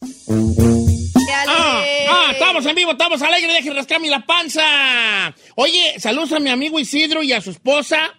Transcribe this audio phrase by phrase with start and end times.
[0.00, 5.34] Ah, ah, estamos en vivo, estamos alegres, dejen rascarme la panza.
[5.56, 8.14] Oye, saludos a mi amigo Isidro y a su esposa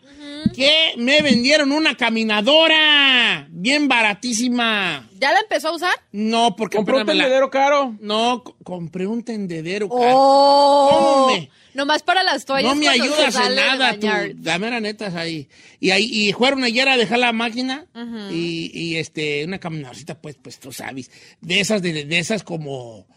[0.56, 5.08] que me vendieron una caminadora bien baratísima.
[5.20, 5.94] ¿Ya la empezó a usar?
[6.12, 7.96] No, porque ¿Compró un la- tendedero caro?
[8.00, 9.90] No, compré un tendedero.
[9.90, 10.02] caro.
[10.14, 10.90] ¡Oh!
[11.28, 12.70] ¿Cómo me- Nomás para las toallas.
[12.74, 14.08] No me ayudas en nada, tú.
[14.08, 14.32] bañar.
[14.44, 15.48] La mera neta es ahí.
[15.80, 17.86] Y ahí, y fueron ayer a dejar la máquina
[18.32, 23.08] y, y, este, una caminadorcita, pues, pues tú sabes, de esas, de, de esas como,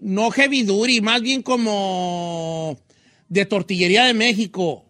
[0.00, 2.78] no heavy duty, más bien como
[3.28, 4.84] de tortillería de México.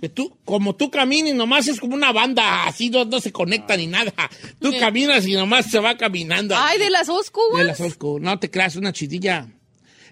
[0.00, 3.32] Que tú, como tú caminas y nomás es como una banda, así no, no se
[3.32, 4.12] conecta ni nada.
[4.58, 6.54] Tú caminas y nomás se va caminando.
[6.56, 8.18] Ay, de las Oscu, De las Osco.
[8.18, 9.48] No te creas, una chidilla.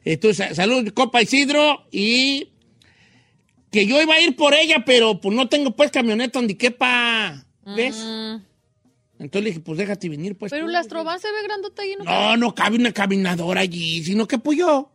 [0.05, 1.87] Entonces, salud, copa Isidro.
[1.91, 2.51] Y
[3.71, 7.47] que yo iba a ir por ella, pero pues no tengo pues camioneta donde quepa.
[7.65, 7.97] ¿Ves?
[9.19, 10.51] Entonces le dije, pues déjate venir, pues.
[10.51, 12.05] Pero la Astrovan se ve grandota y no.
[12.05, 14.91] No, no cabe una caminadora allí, sino que pues yo.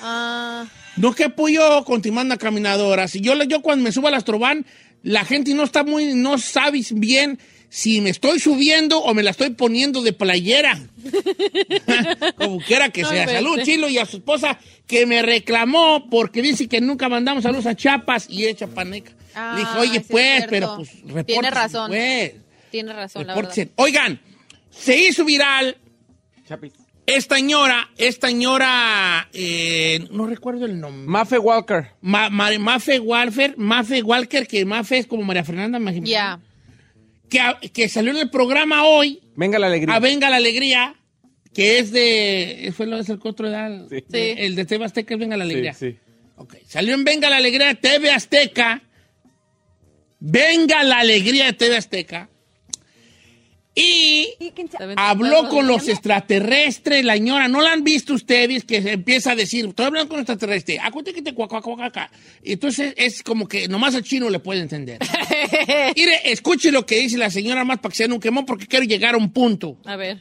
[0.00, 3.08] Ah, No que pues yo continuando caminadora.
[3.08, 4.64] Si yo, yo cuando me subo al Astrovan,
[5.02, 9.30] la gente no está muy, no sabe bien si me estoy subiendo o me la
[9.30, 10.80] estoy poniendo de playera.
[12.36, 13.26] Como quiera que sea.
[13.26, 17.66] Salud, Chilo, y a su esposa que me reclamó porque dice que nunca mandamos saludos
[17.66, 19.12] a Chiapas y es chapaneca.
[19.34, 21.90] Ah, dije, oye, sí pues, pero pues, Tiene repórtese, razón.
[21.90, 22.32] pues.
[22.70, 23.68] tiene razón, la verdad.
[23.76, 24.20] Oigan,
[24.70, 25.76] se hizo viral
[26.46, 26.72] Chapis.
[27.06, 31.06] Esta señora, esta señora, eh, no recuerdo el nombre.
[31.06, 31.88] Mafe Walker.
[32.00, 36.06] Ma- Ma- Mafe Walker, Mafe Walker, que Mafe es como María Fernanda, me imagino.
[36.06, 36.40] Ya.
[37.28, 39.94] que, que salió en el programa hoy, Venga la alegría.
[39.96, 40.94] a Venga la Alegría,
[41.52, 43.96] que es de, fue lo el otro edad, Sí.
[44.10, 44.34] Sí.
[44.38, 45.74] el de TV Azteca es Venga la Sí, Alegría.
[45.74, 45.96] sí.
[46.36, 48.82] Ok, salió en Venga la Alegría de TV Azteca,
[50.20, 52.28] Venga la Alegría de TV Azteca,
[53.74, 54.36] y
[54.96, 58.64] habló con los extraterrestres, la señora, ¿no la han visto ustedes?
[58.64, 61.34] Que se empieza a decir, estoy hablando con un extraterrestre, acuérdate que te
[62.42, 65.00] Entonces es como que nomás el chino le puede entender.
[65.96, 68.84] Mire, escuche lo que dice la señora más para que sea un quemón porque quiero
[68.84, 69.78] llegar a un punto.
[69.84, 70.20] A ver.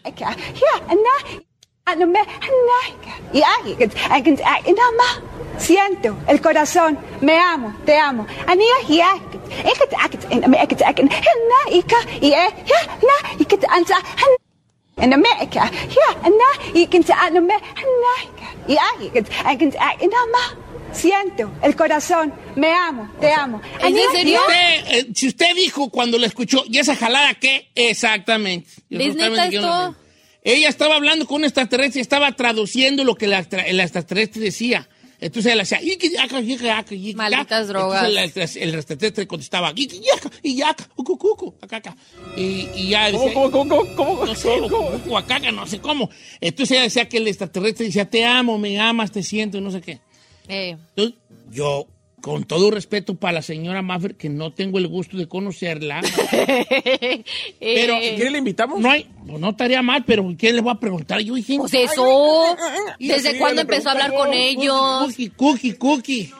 [5.58, 8.26] Siento el corazón, me amo, te amo.
[20.94, 23.62] Siento el corazón, me amo, te amo.
[23.80, 24.40] ¿Es en Si serio?
[24.42, 27.70] usted, eh, si usted dijo cuando la escuchó, ¿y esa jalada qué?
[27.74, 28.70] Exactamente.
[30.44, 34.88] Ella estaba hablando con un extraterrestre y estaba traduciendo lo que la extraterrestre decía.
[35.24, 35.82] Entonces él hacía...
[35.82, 37.18] "Iki, yaka, yika, yaka, yika".
[37.18, 38.10] Malditas drogas.
[38.10, 39.72] Entonces el, el extraterrestre contestaba...
[39.76, 41.96] "Iki, yaka, y yaka, ucu, cucu, acá, acá".
[42.36, 43.34] Y, y ya ¿Cómo, decía...
[43.34, 44.26] cómo, cómo, cómo, cómo?
[44.26, 46.10] No sé, ucu, cucu, acá, acá, no sé cómo.
[46.42, 49.72] Entonces ella decía que el extraterrestre decía, te amo, me amas, te siento, y no
[49.72, 50.00] sé qué.
[50.50, 51.16] Eh, Entonces,
[51.52, 51.88] yo,
[52.24, 56.00] con todo respeto para la señora Maffer, que no tengo el gusto de conocerla,
[57.60, 58.80] pero eh, ¿Quiere le invitamos?
[58.80, 61.20] no hay, pues no estaría mal, pero ¿qué le voy a preguntar?
[61.20, 62.56] Yo dije, Pues eso.
[62.98, 65.02] ¿Desde cuándo empezó a hablar con ellos?
[65.06, 66.34] cookie, cookie, cookie.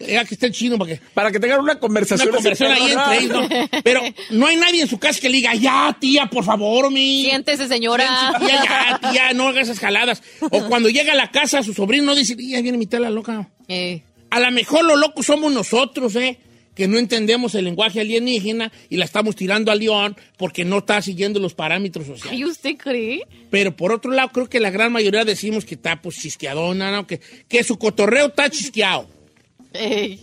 [0.00, 2.30] Ya que está el chino para que Para que tengan una una conversación.
[2.30, 3.80] conversación ahí entre ellos, ¿no?
[3.84, 4.00] Pero
[4.30, 7.24] no hay nadie en su casa que le diga, ya, tía, por favor, mi.
[7.24, 8.06] Siéntese, señora.
[8.38, 8.64] Siéntese, Tía,
[9.00, 10.22] ya, tía, no hagas esas jaladas.
[10.50, 13.10] O cuando llega a la casa su sobrino, no dice, ya viene mi tía la
[13.10, 13.50] loca.
[13.68, 16.38] Eh, A lo mejor los locos somos nosotros, ¿eh?
[16.74, 21.00] Que no entendemos el lenguaje alienígena y la estamos tirando al león porque no está
[21.02, 22.38] siguiendo los parámetros sociales.
[22.40, 23.20] ¿Y usted cree?
[23.50, 27.06] Pero por otro lado, creo que la gran mayoría decimos que está pues chisqueadona, ¿no?
[27.06, 29.08] Que, que su cotorreo está chisqueado.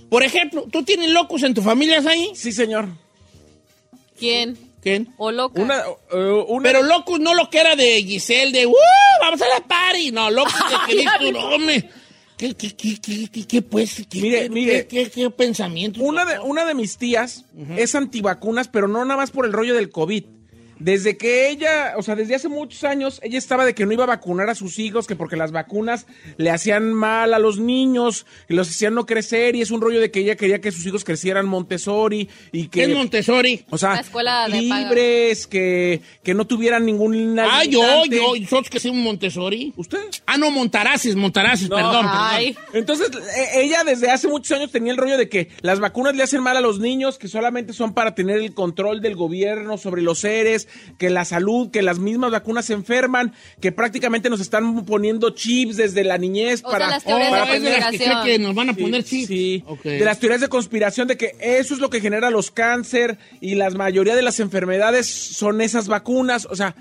[0.10, 2.32] Por ejemplo, ¿tú tienes locos en tu familia ahí?
[2.36, 2.90] Sí, señor.
[4.18, 4.58] ¿Quién?
[4.82, 5.14] ¿Quién?
[5.18, 5.28] O.
[5.30, 8.74] Una, una- Pero Locus no lo que era de Giselle, de ¡Uh!
[9.22, 10.12] ¡Vamos a la party!
[10.12, 10.54] No, Locus
[10.88, 11.90] de que tú, no, hombre.
[12.42, 14.04] ¿Qué, qué, qué, qué, qué, pues?
[14.10, 14.88] ¿Qué, Mire, mire.
[14.88, 16.02] ¿Qué, qué, qué pensamiento?
[16.02, 17.46] Una de, una de mis tías
[17.78, 20.24] es antivacunas, pero no nada más por el rollo del COVID.
[20.84, 24.04] Desde que ella, o sea, desde hace muchos años, ella estaba de que no iba
[24.04, 26.08] a vacunar a sus hijos, que porque las vacunas
[26.38, 30.00] le hacían mal a los niños, y los hacían no crecer, y es un rollo
[30.00, 32.96] de que ella quería que sus hijos crecieran Montessori y ¿Qué es que...
[32.96, 33.64] Montessori?
[33.70, 37.38] O sea, escuela libres, que, que no tuvieran ningún...
[37.40, 38.16] Ah, yo, limitante.
[38.16, 39.74] yo, nosotros que somos Montessori.
[39.76, 40.00] ¿Usted?
[40.26, 41.76] Ah, no, Montaraces, Montaraces, No.
[41.76, 42.54] perdón, Ay.
[42.54, 42.70] perdón.
[42.74, 46.24] Entonces, e- ella desde hace muchos años tenía el rollo de que las vacunas le
[46.24, 50.02] hacen mal a los niños, que solamente son para tener el control del gobierno sobre
[50.02, 50.68] los seres,
[50.98, 55.78] que la salud, que las mismas vacunas se enferman, que prácticamente nos están poniendo chips
[55.78, 56.88] desde la niñez O sea, para...
[56.90, 58.26] las teorías Oh, de para es de las que cree conspiración.
[58.26, 59.28] que nos van a Sí, poner chips.
[59.28, 59.84] Sí, Ok.
[59.84, 63.56] de las teorías de conspiración de que eso es lo que genera los cáncer y
[63.56, 66.76] la mayoría de las enfermedades son esas vacunas, o sea,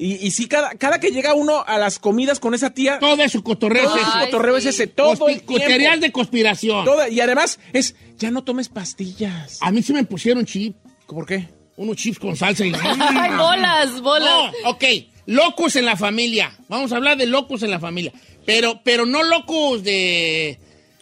[0.00, 3.20] y, y sí, cada, cada que llega uno a las comidas con esa tía, Todo
[3.20, 4.02] eso, cotorreo todo es.
[4.06, 5.26] Ay, cotorreo es ese, todo.
[5.44, 6.86] Teorías de conspiración.
[7.10, 9.58] Y además es, ya no tomes pastillas.
[9.60, 10.76] A mí sí me pusieron chip,
[11.08, 11.48] ¿Por qué?
[11.78, 12.72] Unos chips con salsa y...
[12.82, 14.52] Ay, bolas, bolas.
[14.62, 14.84] No, ok,
[15.26, 16.52] locos en la familia.
[16.68, 18.12] Vamos a hablar de locos en la familia.
[18.44, 20.58] Pero, pero no locos de...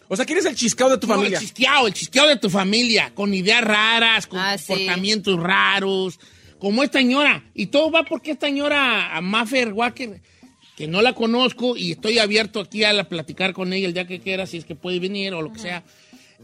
[0.08, 1.38] O sea, ¿quién es el chiscao de tu No, familia?
[1.38, 4.66] el chisqueado, el chisqueado de tu familia, con ideas raras, con Ah, sí.
[4.68, 6.20] comportamientos raros,
[6.60, 7.42] como esta señora.
[7.54, 10.20] Y todo va porque esta señora, a Maffer Walker,
[10.76, 14.06] que no la conozco y estoy abierto aquí a la- platicar con ella el día
[14.06, 15.82] que quiera, si es que puede venir o lo que sea,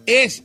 [0.07, 0.43] es,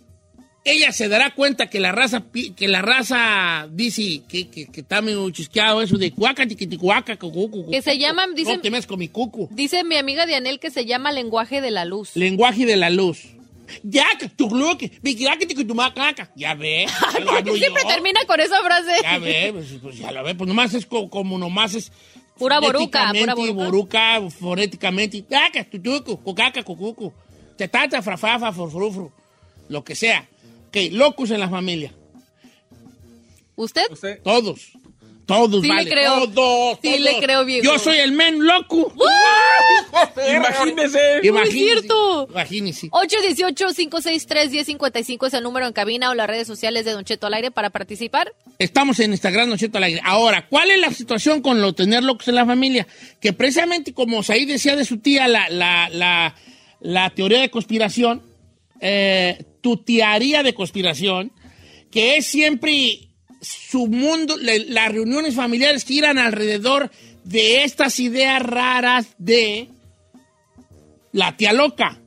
[0.71, 2.23] ella se dará cuenta que la raza,
[2.55, 7.69] que la raza dice que, que, que está medio chisqueado eso de cuaca, tiquiticuaca, cucu,
[7.71, 9.47] Que se llaman, dicen- No te con mi cucu.
[9.51, 12.11] Dice mi amiga Dianel que se llama lenguaje de la luz.
[12.15, 13.23] Lenguaje de la luz.
[13.83, 14.47] Ya, que tu.
[16.35, 16.85] Ya ve.
[17.13, 18.91] ya lo ¿Por hablo qué siempre termina con esa frase?
[19.01, 20.35] Ya ve, pues, pues ya lo ve.
[20.35, 21.91] Pues nomás es co- como, nomás es.
[22.37, 24.19] Pura boruca, pura boruca.
[24.19, 25.23] boruca, fonéticamente.
[25.29, 27.11] Ya, que tu tucu, cucaca, cucucu.
[27.57, 29.11] Te tata, frafafa, forfrufru.
[29.69, 30.27] Lo que sea.
[30.85, 31.93] Ok, locos en la familia.
[33.55, 33.83] ¿Usted?
[33.91, 34.71] Usted- Todos.
[35.25, 35.89] Todos, Sí le vale.
[35.89, 36.29] creo.
[36.29, 36.77] Todos.
[36.81, 36.99] Sí todos.
[37.01, 37.63] le creo, viejo.
[37.65, 38.93] Yo soy el men loco.
[40.35, 41.19] Imagínese.
[41.21, 41.51] Imagínese.
[41.51, 42.27] cierto.
[42.31, 42.89] Imagínese.
[42.91, 47.51] 818-563-1055 es el número en cabina o las redes sociales de Don Cheto al aire
[47.51, 48.33] para participar.
[48.57, 49.99] Estamos en Instagram, Don Cheto al aire.
[50.05, 52.87] Ahora, ¿cuál es la situación con lo tener locos en la familia?
[53.19, 56.35] Que precisamente como Said decía de su tía, la, la, la,
[56.79, 58.21] la teoría de conspiración,
[58.81, 61.31] eh, tu teoría de conspiración,
[61.91, 63.09] que es siempre
[63.41, 66.91] su mundo, le- las reuniones familiares giran alrededor
[67.23, 69.67] de estas ideas raras de
[71.11, 71.99] la tía loca.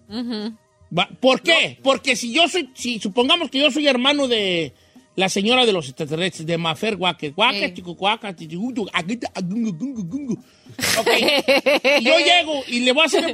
[1.20, 1.78] ¿Por qué?
[1.82, 4.72] Porque si yo soy, si supongamos que yo soy hermano de
[5.20, 8.34] la señora de los extraterrestres, de Mafer Guaque, Guaque, chico, guaca,
[12.00, 13.30] yo llego y le voy a hacer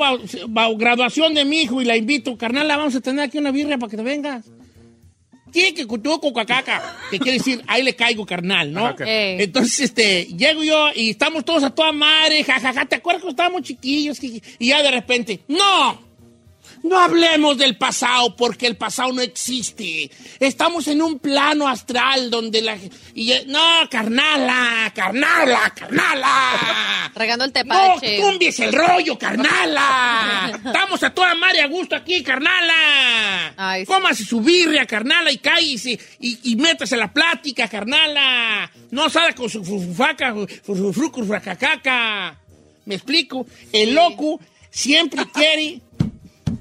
[0.77, 3.79] graduación de mi hijo y la invito, carnal, la vamos a tener aquí una birria
[3.79, 4.47] para que te vengas.
[5.53, 8.87] Tiene que cutuco cacaca, que quiere decir, ahí le caigo, carnal, ¿no?
[8.87, 9.01] Ajá, ok.
[9.03, 9.43] Ey.
[9.43, 13.63] Entonces, este, llego yo y estamos todos a toda madre, jajaja, ¿te acuerdas cuando estábamos
[13.63, 14.19] chiquillos?
[14.23, 16.06] Y ya de repente, ¡no!
[16.83, 20.11] No hablemos del pasado porque el pasado no existe.
[20.39, 22.77] Estamos en un plano astral donde la...
[23.15, 27.11] Y, eh, no, carnala, carnala, carnala.
[27.15, 28.21] Regando el No, tepache.
[28.21, 30.61] tumbies el rollo, carnala.
[30.65, 33.55] Estamos a toda madre a gusto aquí, carnala.
[33.57, 33.93] Ay, sí.
[33.93, 38.71] Cómase su birria, carnala, y cállese y, y métase la plática, carnala.
[38.91, 40.35] No salga con su fufaca,
[41.27, 42.39] fracacacca.
[42.85, 43.47] ¿Me explico?
[43.73, 45.81] El loco siempre quiere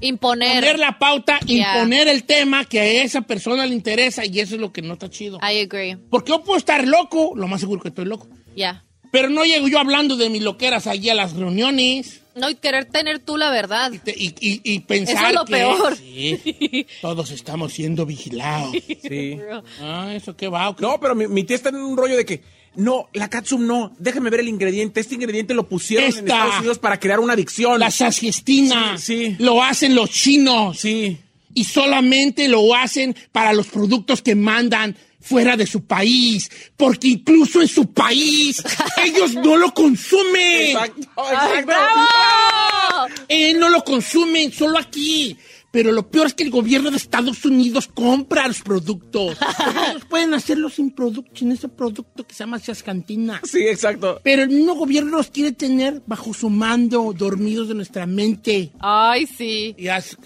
[0.00, 0.54] Imponer.
[0.60, 1.74] poner la pauta, Ya.
[1.76, 4.94] imponer el tema que a esa persona le interesa y eso es lo que no
[4.94, 5.38] está chido.
[5.42, 5.96] I agree.
[6.10, 8.28] Porque yo puedo estar loco, lo más seguro que estoy loco.
[8.56, 8.82] Ya.
[9.12, 12.84] Pero no llego yo hablando de mis loqueras allí a las reuniones No, y querer
[12.86, 13.90] tener tú la verdad.
[13.92, 15.96] y, te- y- y- y pensar Eso es lo que peor.
[15.96, 18.72] sí, todos estamos siendo vigilados.
[19.08, 19.38] Sí.
[19.80, 20.68] Ah, eso qué va.
[20.68, 20.82] ¿o qué?
[20.82, 22.42] No, pero mi, mi tía está en un rollo de que,
[22.76, 25.00] no, la catsup no, déjame ver el ingrediente.
[25.00, 26.20] Este ingrediente lo pusieron en Esta.
[26.22, 27.78] Estados Unidos para crear una adicción.
[27.80, 29.36] La saciestina Sí, sí.
[29.38, 31.16] lo hacen los chinos Sí.
[31.54, 37.60] y solamente lo hacen para los productos que mandan fuera de su país, porque incluso
[37.60, 38.62] en su país
[39.04, 40.68] ellos no lo consumen.
[40.68, 41.66] Exacto, exacto.
[41.66, 43.14] ¡Bravo!
[43.28, 45.36] Eh, no lo consumen, solo aquí.
[45.76, 49.36] Pero lo peor es que el gobierno de Estados Unidos compra los productos.
[49.90, 53.42] Ellos pueden hacerlo sin producto, sin ese producto que se llama chascantina.
[53.44, 54.18] Sí, exacto.
[54.24, 58.72] Pero el mismo gobierno los quiere tener bajo su mando, dormidos de nuestra mente.
[58.80, 59.74] Ay, sí.
[59.76, 60.16] Y haz...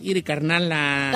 [0.00, 1.14] Quiere carnala.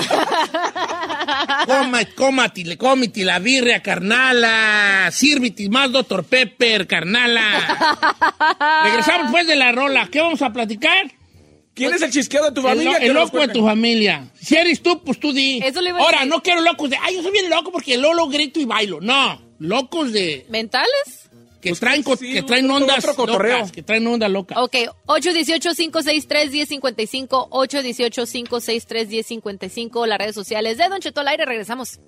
[1.65, 5.09] Coma, cómate, cómete la birria, carnala.
[5.11, 6.25] Sírvete más Dr.
[6.25, 7.41] Pepper, carnala.
[8.85, 10.07] Regresamos después de la rola.
[10.11, 11.20] ¿Qué vamos a platicar?
[11.81, 12.99] ¿Quién es el chisqueo de tu El, familia?
[12.99, 14.29] lo- el loco de tu familia.
[14.41, 15.61] Si eres tú, pues tú di.
[15.65, 16.31] Eso le iba a Ahora, decir.
[16.33, 19.01] no quiero locos de, ay, yo soy bien loco porque Lolo grito y bailo.
[19.01, 20.91] No, locos de, ¿Mentales?
[21.61, 24.63] que traen, co- sí, que traen ondas locas, que traen onda loca.
[24.63, 32.01] Ok, 818-563-1055, 818-563-1055, las redes sociales de Don Cheto al aire, regresamos.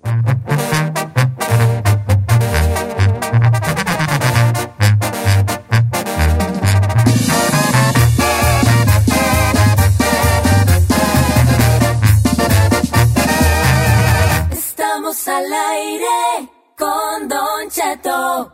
[15.13, 18.51] Estamos al aire con Don Cheto.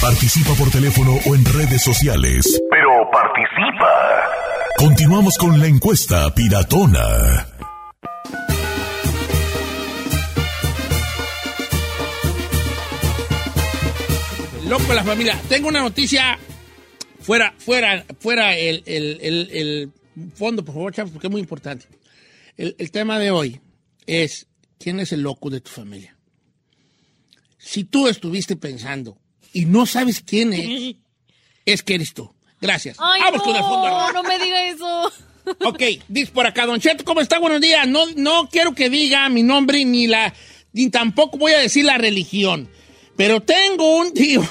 [0.00, 2.60] Participa por teléfono o en redes sociales.
[2.70, 3.90] Pero participa.
[4.78, 7.48] Continuamos con la encuesta piratona.
[14.68, 15.40] Loco de la familia.
[15.48, 16.38] Tengo una noticia
[17.20, 19.92] fuera, fuera, fuera el, el- el- el
[20.34, 21.86] fondo, por favor, chavos, porque es muy importante.
[22.56, 23.60] El, el tema de hoy
[24.06, 24.46] es
[24.78, 26.16] quién es el loco de tu familia.
[27.58, 29.18] Si tú estuviste pensando
[29.52, 30.96] y no sabes quién es,
[31.64, 32.32] es que eres tú.
[32.60, 32.96] Gracias.
[33.00, 33.88] Ay, Vamos con el fondo.
[33.88, 35.12] no, no me diga eso.
[35.64, 37.38] Ok, dice por acá, Don Cheto, ¿cómo está?
[37.38, 37.86] Buenos días.
[37.86, 40.34] No, no quiero que diga mi nombre ni la,
[40.72, 42.68] ni tampoco voy a decir la religión.
[43.16, 44.46] Pero tengo un tío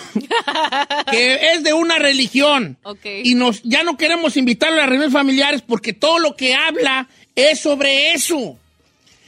[1.12, 2.77] que es de una religión.
[2.83, 3.05] Ok.
[3.24, 7.09] Y nos, ya no queremos invitarlo a las reuniones familiares porque todo lo que habla
[7.35, 8.57] es sobre eso.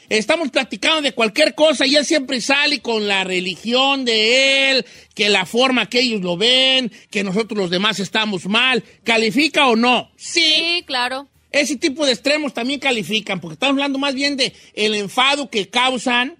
[0.09, 5.27] Estamos platicando de cualquier cosa y él siempre sale con la religión de él, que
[5.27, 8.83] la forma que ellos lo ven, que nosotros los demás estamos mal.
[9.03, 10.09] ¿Califica o no?
[10.15, 11.27] Sí, claro.
[11.51, 15.69] Ese tipo de extremos también califican, porque estamos hablando más bien de el enfado que
[15.69, 16.35] causan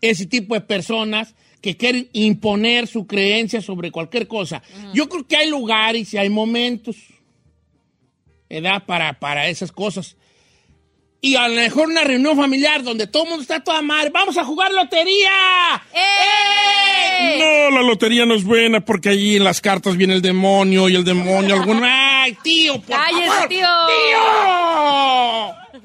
[0.00, 4.62] ese tipo de personas que quieren imponer su creencia sobre cualquier cosa.
[4.94, 6.96] Yo creo que hay lugares y hay momentos,
[8.48, 8.84] ¿verdad?
[8.86, 10.16] Para, para esas cosas.
[11.20, 14.10] Y a lo mejor una reunión familiar donde todo el mundo está toda madre.
[14.10, 15.82] ¡Vamos a jugar lotería!
[15.92, 17.38] ¡Eh!
[17.70, 20.94] No, la lotería no es buena porque allí en las cartas viene el demonio y
[20.94, 21.82] el demonio alguno.
[21.84, 22.74] ¡Ay, tío!
[22.80, 23.48] Por ¡Cállese, favor!
[23.48, 23.66] tío!
[23.88, 25.80] ¡Tío!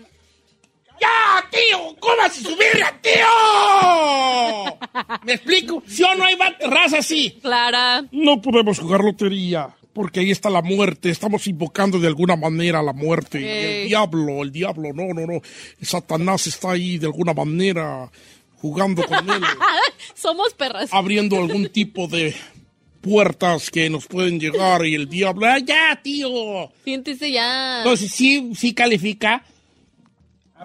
[1.01, 1.95] ¡Ya, tío!
[1.99, 3.25] ¡Cómase su birria, tío!
[5.23, 5.81] ¿Me explico?
[5.87, 6.37] ¿Sí o no hay
[6.69, 7.39] raza así?
[7.41, 8.03] Clara.
[8.11, 11.09] No podemos jugar lotería porque ahí está la muerte.
[11.09, 13.39] Estamos invocando de alguna manera a la muerte.
[13.41, 13.81] Y Ey.
[13.83, 15.41] el diablo, el diablo, no, no, no.
[15.81, 18.09] Satanás está ahí de alguna manera
[18.57, 19.41] jugando con él,
[20.15, 20.89] Somos perras.
[20.93, 22.33] abriendo algún tipo de
[23.01, 25.45] puertas que nos pueden llegar y el diablo.
[25.45, 26.71] ¡Ah, ya, tío!
[26.85, 27.79] Siéntese ya.
[27.79, 29.43] Entonces, sí, sí califica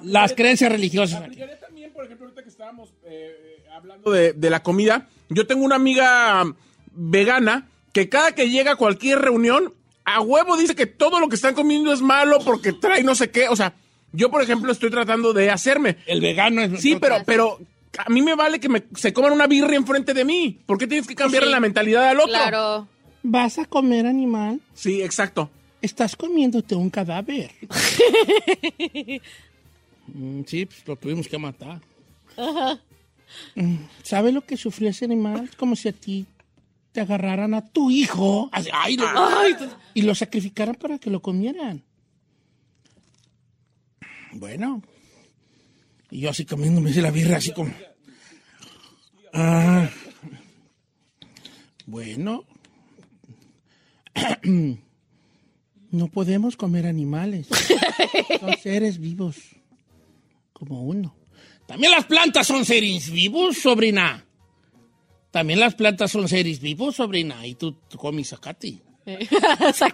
[0.02, 1.22] las creencias religiosas.
[1.60, 5.74] también, por ejemplo, ahorita que estábamos eh, hablando de, de la comida, yo tengo una
[5.74, 6.44] amiga
[6.92, 7.66] vegana
[7.98, 9.74] que cada que llega a cualquier reunión,
[10.04, 13.30] a huevo dice que todo lo que están comiendo es malo porque trae no sé
[13.30, 13.48] qué.
[13.48, 13.74] O sea,
[14.12, 15.96] yo, por ejemplo, estoy tratando de hacerme.
[16.06, 16.80] El vegano es...
[16.80, 17.58] Sí, pero, pero
[17.98, 20.60] a mí me vale que me, se coman una birria enfrente de mí.
[20.64, 21.52] ¿Por qué tienes que cambiarle Sí.
[21.52, 22.32] la mentalidad al otro?
[22.32, 22.88] Claro.
[23.24, 24.60] ¿Vas a comer animal?
[24.74, 25.50] Sí, exacto.
[25.82, 27.50] Estás comiéndote un cadáver.
[30.06, 31.80] Mm, sí, pues lo tuvimos que matar.
[33.54, 35.44] Mm, ¿Sabe lo que sufrió ese animal?
[35.50, 36.24] Es como si a ti
[36.92, 39.06] te agarraran a tu hijo así, ay, lo-
[39.94, 41.84] y lo sacrificaran para que lo comieran.
[44.32, 44.82] Bueno.
[46.10, 47.72] Y yo así comiéndome la birra, así como...
[49.32, 49.88] Ah.
[51.86, 52.44] Bueno.
[55.90, 57.46] No podemos comer animales.
[58.40, 59.36] Son seres vivos.
[60.52, 61.16] Como uno.
[61.66, 64.22] También las plantas son seres vivos, sobrina.
[65.30, 67.46] También las plantas son seres vivos, sobrina.
[67.46, 68.78] Y tú, tú comes zacate.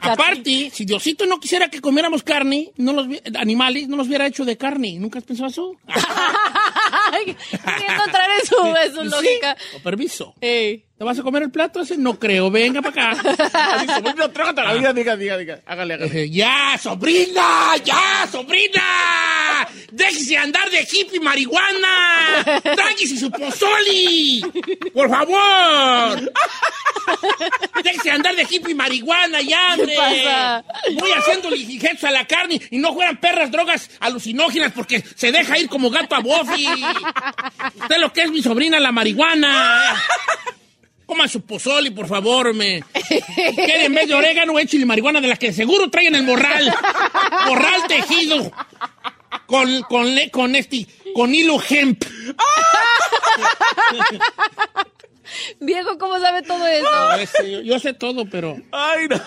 [0.00, 4.26] Aparte, si Diosito no quisiera que comiéramos carne, no los vi- animales, no los hubiera
[4.26, 4.96] hecho de carne.
[4.98, 5.72] ¿Nunca has pensado eso?
[8.06, 9.56] Entrar en su, en su Sí, lógica.
[9.72, 10.34] con permiso.
[10.40, 10.84] Ey.
[10.98, 11.96] ¿Te vas a comer el plato ese?
[11.96, 12.50] No creo.
[12.50, 13.20] Venga para acá.
[13.76, 15.60] Así, sobrino, trágate la vida, diga, diga, diga.
[15.66, 16.22] Hágale, hágale.
[16.22, 17.76] Eh, ¡Ya, sobrina!
[17.84, 18.82] ¡Ya, sobrina!
[20.34, 22.60] ¡Déjese andar de hippie marihuana!
[22.62, 24.42] ¡Tráguese su pozoli!
[24.92, 26.32] ¡Por favor!
[27.84, 29.94] ¡Déjese andar de hippie marihuana ya, hombre!
[29.96, 30.64] pasa?
[30.98, 31.50] Voy haciendo
[32.02, 36.16] a la carne y no fueran perras drogas alucinógenas porque se deja ir como gato
[36.16, 36.66] a Buffy.
[37.80, 39.94] Usted lo que es mi sobrina, la marihuana.
[41.06, 42.82] Coma su pozoli, por favor, me.
[43.54, 46.74] Quiere en vez de orégano, échale marihuana de la que seguro traen el morral.
[47.46, 48.50] Morral tejido.
[49.46, 52.04] Con, con, le- con este, con hilo hemp.
[55.58, 56.86] Viejo, ¿cómo sabe todo eso?
[57.40, 58.56] Sí, yo, yo sé todo, pero...
[58.70, 59.20] Ay, no.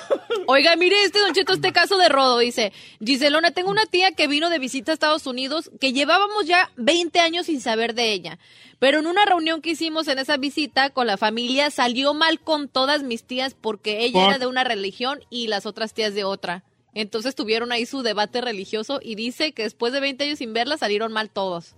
[0.45, 2.71] Oiga, mire este Don Cheto, este caso de Rodo, dice,
[3.03, 7.19] Giselona, tengo una tía que vino de visita a Estados Unidos, que llevábamos ya 20
[7.19, 8.37] años sin saber de ella.
[8.79, 12.69] Pero en una reunión que hicimos en esa visita con la familia, salió mal con
[12.69, 14.29] todas mis tías porque ella ¿Por?
[14.29, 16.63] era de una religión y las otras tías de otra.
[16.99, 20.79] Entonces tuvieron ahí su debate religioso y dice que después de 20 años sin verla
[20.79, 21.75] salieron mal todos.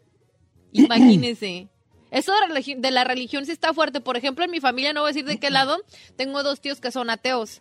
[0.72, 1.68] Imagínese.
[2.10, 2.32] Eso
[2.78, 4.00] de la religión sí está fuerte.
[4.00, 5.76] Por ejemplo, en mi familia, no voy a decir de qué lado,
[6.16, 7.60] tengo dos tíos que son ateos.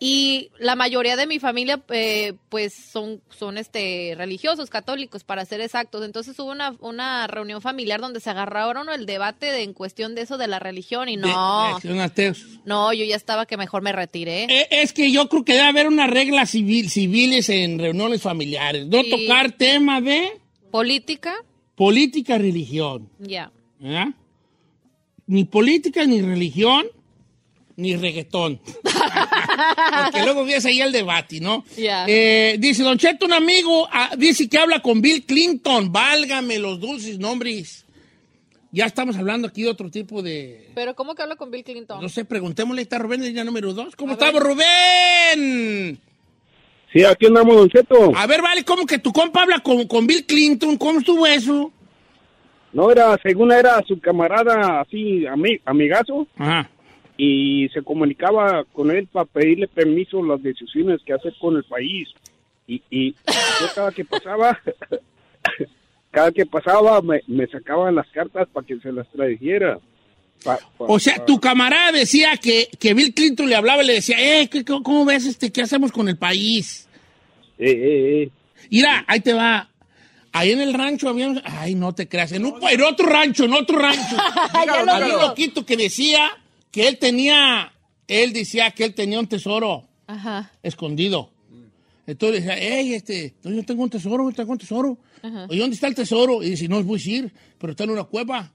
[0.00, 5.60] Y la mayoría de mi familia, eh, pues, son, son este, religiosos, católicos, para ser
[5.60, 6.04] exactos.
[6.04, 10.20] Entonces hubo una, una reunión familiar donde se agarraron el debate de- en cuestión de
[10.22, 11.08] eso de la religión.
[11.08, 12.46] Y no, De- de- son ateos.
[12.64, 14.44] no, yo ya estaba que mejor me retiré.
[14.44, 18.86] Eh, Es que yo creo que debe haber unas reglas civil, civiles en reuniones familiares.
[18.86, 19.10] No Sí.
[19.10, 20.30] tocar tema de
[20.70, 21.34] Política,
[21.74, 23.08] política, religión.
[23.18, 23.50] ya.
[23.80, 24.08] ¿verdad?
[25.26, 26.86] Ni política, ni religión,
[27.76, 28.60] ni reggaetón.
[30.04, 31.64] Porque luego vienes ahí el debate, ¿no?
[32.06, 35.90] Eh, dice Don Cheto, un amigo, ah, dice que habla con Bill Clinton.
[35.92, 37.84] Válgame los dulces nombres.
[38.70, 40.70] Ya estamos hablando aquí de otro tipo de...
[40.74, 42.02] Pero ¿cómo que habla con Bill Clinton?
[42.02, 43.96] No sé, preguntémosle, está Rubén, línea número dos.
[43.96, 45.98] ¿Cómo estamos, Rubén?
[46.92, 48.12] Sí, aquí andamos, Don Cheto.
[48.16, 50.76] A ver, vale, ¿cómo que tu compa habla con, con Bill Clinton?
[50.76, 51.72] ¿Cómo estuvo eso?
[52.72, 56.70] No, era, según era su camarada así, ami- amigazo, Ajá.
[57.18, 62.08] Y se comunicaba con él para pedirle permiso las decisiones que hace con el país.
[62.66, 64.58] Y, y yo cada que pasaba,
[66.10, 69.78] cada que pasaba me, me sacaban las cartas para que se las trajera.
[70.44, 73.86] Pa- pa- O sea, pa- tu camarada decía que, que Bill Clinton le hablaba y
[73.86, 75.50] le decía, eh, ¿qué- qué- ¿cómo ves este?
[75.50, 76.88] ¿Qué hacemos con el país?
[77.58, 78.30] Eh, eh, eh.
[78.70, 79.68] Mira, ahí te va.
[80.30, 81.32] Ahí en el rancho había...
[81.44, 82.30] Ay, no te creas.
[82.32, 84.16] En, un- en otro rancho, en otro rancho.
[84.52, 84.82] Había
[85.16, 86.30] un loquito que decía
[86.70, 87.72] que él tenía...
[88.06, 90.50] Él decía que él tenía un tesoro Ajá.
[90.62, 91.30] escondido.
[92.06, 94.98] Entonces decía, hey, este, yo tengo un tesoro, yo tengo un tesoro.
[95.48, 96.42] Oye, ¿dónde está el tesoro?
[96.42, 98.50] Y dice, no os voy a decir, pero está en una cueva.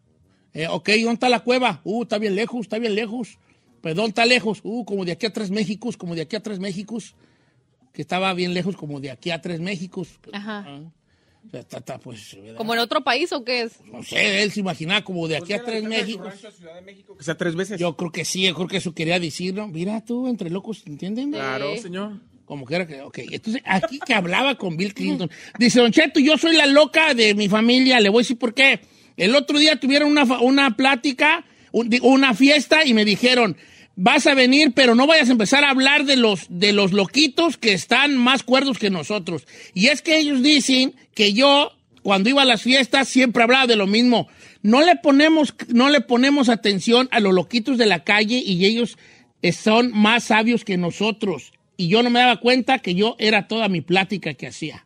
[0.56, 1.82] Eh, ok, ¿dónde está la cueva?
[1.84, 3.38] Uh, está bien lejos, está bien lejos.
[3.82, 4.60] ¿Pero dónde está lejos?
[4.64, 7.14] Uh, como de aquí a tres Méxicos, como de aquí a tres Méxicos.
[7.92, 10.20] Que estaba bien lejos, como de aquí a tres Méxicos.
[10.32, 10.66] Ajá.
[10.68, 10.80] Ah,
[11.52, 12.38] está, está, pues.
[12.58, 13.74] ¿Como en otro país o qué es?
[13.92, 16.34] no sé, él se imaginaba como de aquí a tres Méxicos.
[17.18, 17.80] Que sea tres veces.
[17.80, 19.68] Yo creo que sí, yo creo que eso quería decir, ¿no?
[19.68, 21.32] Mira tú, entre locos, ¿entienden?
[21.32, 21.82] Claro, Sí.
[21.84, 22.20] señor.
[22.46, 23.20] Como que era que, ok.
[23.32, 25.30] Entonces, aquí que hablaba con Bill Clinton.
[25.58, 28.00] Dice, Don Cheto, yo soy la loca de mi familia.
[28.02, 28.82] Le voy a decir por qué.
[29.16, 33.56] El otro día tuvieron una, una plática, un- una fiesta, y me dijeron,
[33.96, 37.58] vas a venir, pero no vayas a empezar a hablar de los, de los loquitos
[37.58, 39.46] que están más cuerdos que nosotros.
[39.74, 43.76] Y es que ellos dicen que yo, cuando iba a las fiestas, siempre hablaba de
[43.76, 44.28] lo mismo.
[44.62, 48.98] No le ponemos, no le ponemos atención a los loquitos de la calle y ellos
[49.52, 51.52] son más sabios que nosotros.
[51.76, 54.86] Y yo no me daba cuenta que yo era toda mi plática que hacía.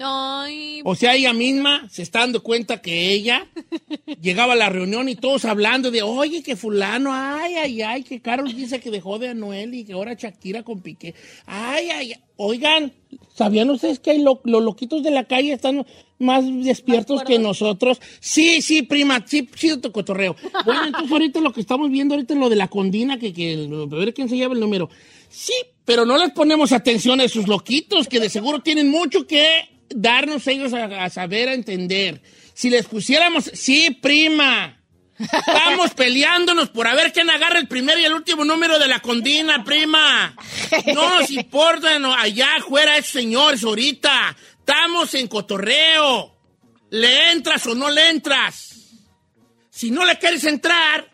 [0.00, 3.48] Ay, O sea, ella misma se está dando cuenta que ella
[4.20, 8.20] llegaba a la reunión y todos hablando de, oye, que fulano, ay, ay, ay, que
[8.20, 11.14] Carlos dice que dejó de Anuel y que ahora Shakira con Piqué.
[11.46, 12.92] Ay, ay, oigan,
[13.34, 15.84] ¿sabían ustedes que hay lo- los loquitos de la calle están
[16.20, 18.00] más despiertos que nosotros?
[18.20, 20.36] Sí, sí, prima, sí, sí, tu cotorreo.
[20.64, 23.68] Bueno, entonces ahorita lo que estamos viendo ahorita es lo de la condina, que, que
[23.70, 24.88] a ver quién se lleva el número.
[25.28, 25.52] Sí,
[25.84, 30.46] pero no les ponemos atención a esos loquitos que de seguro tienen mucho que darnos
[30.46, 32.22] ellos a, saber, a entender.
[32.54, 34.74] Si les pusiéramos, sí, prima.
[35.18, 39.00] Estamos peleándonos por a ver quién agarra el primer y el último número de la
[39.00, 40.34] condina, prima.
[40.94, 44.36] No nos importa no, allá afuera esos señores ahorita.
[44.60, 46.36] Estamos en cotorreo.
[46.90, 48.76] ¿Le entras o no le entras?
[49.70, 51.08] Si no le quieres entrar,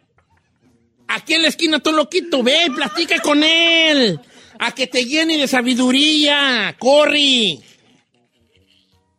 [1.09, 4.21] aquí en la esquina todo loquito, ve, platica con él.
[4.59, 7.59] A que te llene de sabiduría, corre.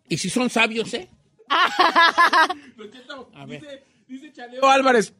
[0.07, 1.09] Y si son sabios, ¿eh?
[3.35, 3.85] A ver.
[4.51, 5.13] Leo Álvarez,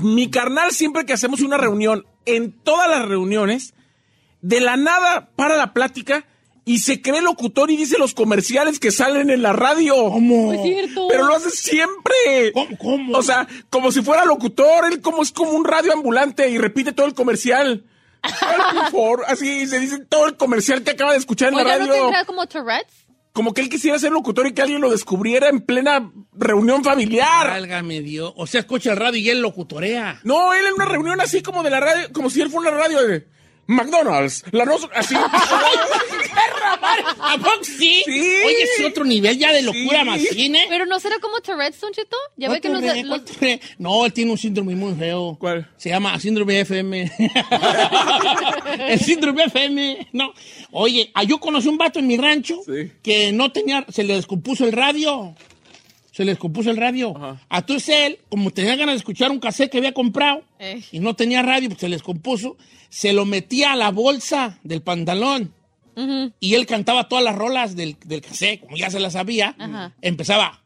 [0.00, 3.74] mi carnal siempre que hacemos una reunión, en todas las reuniones,
[4.40, 6.26] de la nada para la plática
[6.64, 9.94] y se cree locutor y dice los comerciales que salen en la radio.
[10.10, 10.52] ¿Cómo?
[10.52, 11.08] es cierto.
[11.08, 12.52] Pero lo hace siempre.
[12.52, 12.76] ¿Cómo?
[12.78, 13.18] cómo?
[13.18, 16.92] O sea, como si fuera locutor, él como es como un radio ambulante y repite
[16.92, 17.84] todo el comercial.
[18.22, 21.68] Por favor, así se dice todo el comercial que acaba de escuchar en la ¿no
[21.70, 21.92] radio.
[21.92, 23.07] tendrá como Tourette's?
[23.38, 27.46] Como que él quisiera ser locutor y que alguien lo descubriera en plena reunión familiar.
[27.46, 28.32] Válgame Dios.
[28.34, 30.18] O sea, escucha el radio y él locutorea.
[30.24, 32.80] No, él en una reunión así como de la radio, como si él fuera una
[32.80, 33.28] radio de
[33.68, 35.14] McDonald's, la no, así.
[36.38, 38.02] ¡Qué ¿A poco sí?
[38.04, 38.10] Sí.
[38.46, 40.04] Oye, es otro nivel ya de locura Sí.
[40.06, 40.66] más cine.
[40.68, 42.16] Pero no será como Tourette's, Don Cheto.
[42.36, 43.62] Ya ve que los, ¿Cuál los- Tourette?
[43.78, 45.36] No, él tiene un síndrome muy feo.
[45.38, 45.70] ¿Cuál?
[45.76, 47.10] Se llama síndrome FM.
[48.88, 50.08] el síndrome FM.
[50.12, 50.32] No.
[50.72, 52.92] Oye, ah, yo conocí un vato en mi rancho Sí.
[53.02, 55.34] que no tenía, se le descompuso el radio.
[56.12, 57.14] Se le descompuso el radio.
[57.16, 57.40] Ajá.
[57.50, 60.82] Entonces él, como tenía ganas de escuchar un cassette que había comprado Eh.
[60.90, 62.56] y no tenía radio, pues se le descompuso,
[62.88, 65.54] se lo metía a la bolsa del pantalón.
[66.40, 69.56] Y él cantaba todas las rolas del, del cassette, como ya se las sabía.
[70.00, 70.62] Empezaba.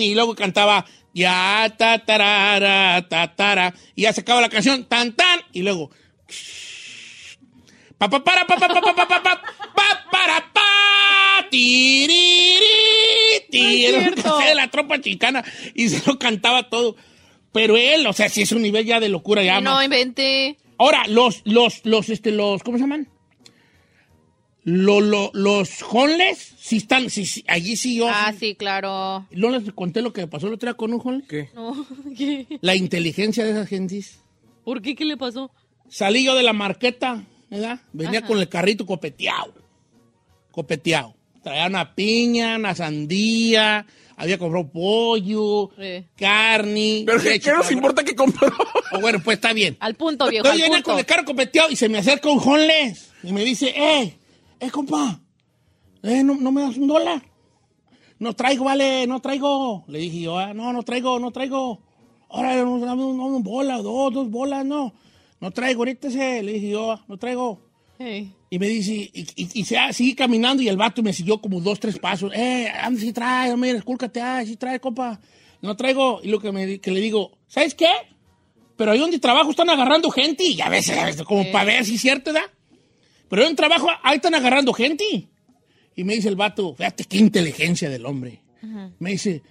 [0.00, 0.86] Y luego cantaba.
[1.12, 3.72] Ya, ta, tarara, ta, tara.
[3.94, 5.40] Y ya se acaba la canción, tan, tan.
[5.52, 5.90] Y luego.
[7.98, 9.42] Pa, pa, para, pa, pa, pa, pa, pa, pa, pa,
[9.74, 11.46] pa, para, pa,
[14.14, 14.38] cierto.
[14.48, 16.96] de la tropa chicana y se lo cantaba todo.
[17.52, 19.60] Pero él, o sea, sí es un nivel ya de locura ya.
[19.60, 19.84] no más.
[19.84, 20.56] inventé.
[20.78, 23.08] Ahora, los, los, los, este, los, ¿cómo se llaman?
[24.64, 28.08] Lo- lo- los homeless, sí están, sí, sí, allí sí yo.
[28.08, 29.26] Ah, sí, claro.
[29.30, 31.28] ¿No les conté lo que pasó el otro día con un homeless?
[31.28, 31.50] ¿Qué?
[31.54, 32.46] No, ¿qué?
[32.62, 34.20] La inteligencia de esas gentes.
[34.64, 34.94] ¿Por qué?
[34.96, 35.50] ¿Qué le pasó?
[35.90, 37.78] Salí yo de la marqueta, ¿verdad?
[37.92, 38.26] Venía Ajá.
[38.28, 39.54] con el carrito copeteado.
[40.50, 41.14] Copeteado.
[41.42, 43.84] Traía una piña, una sandía,
[44.16, 46.04] había comprado pollo, Sí.
[46.16, 47.02] carne.
[47.06, 48.48] ¿Pero qué, leche qué nos importa que compró?
[48.92, 49.76] Oh, bueno, pues está bien.
[49.80, 50.82] Al punto, viejo, venía punto.
[50.90, 54.16] con el carro copeteado y se me acerca un homeless y me dice, eh,
[54.60, 55.20] eh, compa,
[56.02, 57.22] eh, no, no me das un dólar.
[58.18, 59.84] No traigo, vale, no traigo.
[59.88, 61.80] Le dije yo, ah, no, no traigo, no traigo.
[62.30, 64.92] Ahora, no, dame un- una bola, dos, dos bolas, no.
[65.40, 67.60] No traigo, ahorita se, le dije yo, ah, no traigo.
[67.98, 68.32] Hey.
[68.54, 71.40] Y me dice, y, y- y se ah, sigue caminando y el vato me siguió
[71.40, 72.30] como dos, tres pasos.
[72.36, 75.20] Eh, anda, sí trae, mira, escúlcate, ah, sí trae, compa.
[75.60, 76.20] No traigo.
[76.22, 77.88] Y lo que, me, que le digo, ¿sabes qué?
[78.76, 81.84] Pero ahí donde trabajo están agarrando gente y a veces, a veces, como para ver
[81.84, 82.48] si es cierto, ¿verdad?
[83.28, 85.26] Pero ahí en trabajo, ahí están agarrando gente.
[85.96, 88.40] Y me dice el vato, fíjate qué inteligencia del hombre.
[89.00, 89.42] Me dice,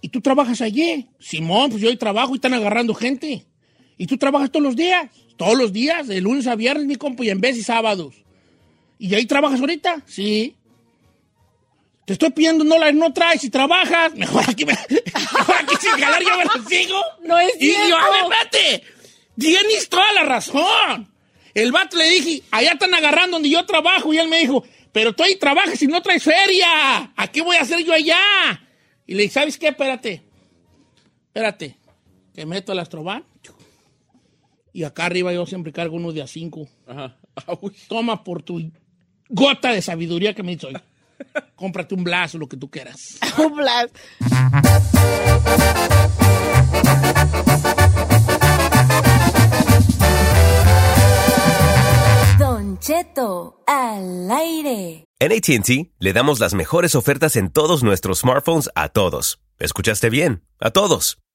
[0.00, 1.08] ¿y tú trabajas allí?
[1.18, 3.44] Simón, pues yo hoy trabajo y están agarrando gente.
[3.98, 5.10] ¿Y tú trabajas todos los días?
[5.36, 8.14] Todos los días, de lunes a viernes, mi compa, y en vez y sábados.
[8.98, 10.02] ¿Y ahí trabajas ahorita?
[10.06, 10.56] Sí.
[12.06, 14.14] Te estoy pidiendo dólares, no traes y trabajas.
[14.16, 17.00] Mejor aquí, me, mejor aquí sin jalar yo me lo sigo.
[17.24, 17.96] No es Y yo, cierto.
[17.96, 18.82] a ver, espérate.
[19.38, 21.12] Tienes toda la razón.
[21.52, 24.12] El vato le dije, allá están agarrando donde yo trabajo.
[24.14, 27.12] Y él me dijo, pero tú ahí trabajas y no traes feria.
[27.16, 28.18] ¿A qué voy a hacer yo allá?
[29.06, 29.68] Y le dije, ¿sabes qué?
[29.68, 30.22] Espérate.
[31.28, 31.76] Espérate.
[32.34, 33.24] Que meto al astroban.
[34.72, 36.68] Y acá arriba yo siempre cargo uno de a cinco.
[36.86, 37.16] Ajá.
[37.46, 37.54] Ah.
[37.86, 38.72] Toma por tu
[39.28, 40.76] gota de sabiduría que me hizo hoy.
[41.56, 43.18] Cómprate un blast o lo que tú quieras.
[43.38, 43.96] Un blast.
[52.38, 55.04] Don Cheto al aire.
[55.18, 59.40] En ATT le damos las mejores ofertas en todos nuestros smartphones a todos.
[59.58, 60.42] ¿Escuchaste bien?
[60.60, 61.18] A todos.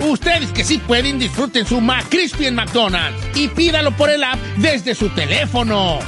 [0.00, 4.94] Ustedes que sí pueden, disfruten su McCrispy en McDonald's y pídalo por el app desde
[4.94, 5.98] su teléfono.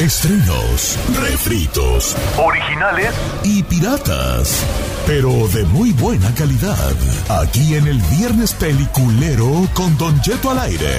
[0.00, 4.64] Estrenos, refritos Originales y piratas,
[5.06, 6.92] pero de muy buena calidad.
[7.28, 10.96] Aquí en el Viernes Peliculero con Don Cheto al aire.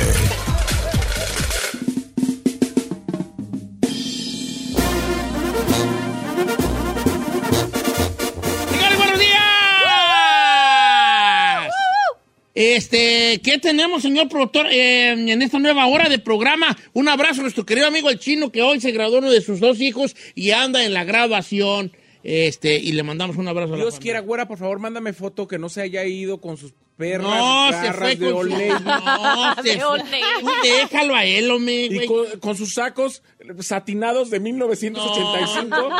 [12.64, 16.76] Este, ¿qué tenemos, señor productor, eh, en esta nueva hora de programa?
[16.94, 19.60] Un abrazo a nuestro querido amigo el chino que hoy se graduó uno de sus
[19.60, 21.92] dos hijos y anda en la graduación.
[22.24, 24.02] Este, y le mandamos un abrazo a la Dios familia.
[24.02, 27.70] quiera, güera, por favor, mándame foto que no se haya ido con sus perras, No,
[27.82, 28.56] se fue de con su-.
[28.56, 30.00] No, se De fue.
[30.40, 32.08] Tú déjalo a él, hombre, Y güey.
[32.08, 33.24] con, con sus sacos
[33.60, 35.76] satinados de 1985.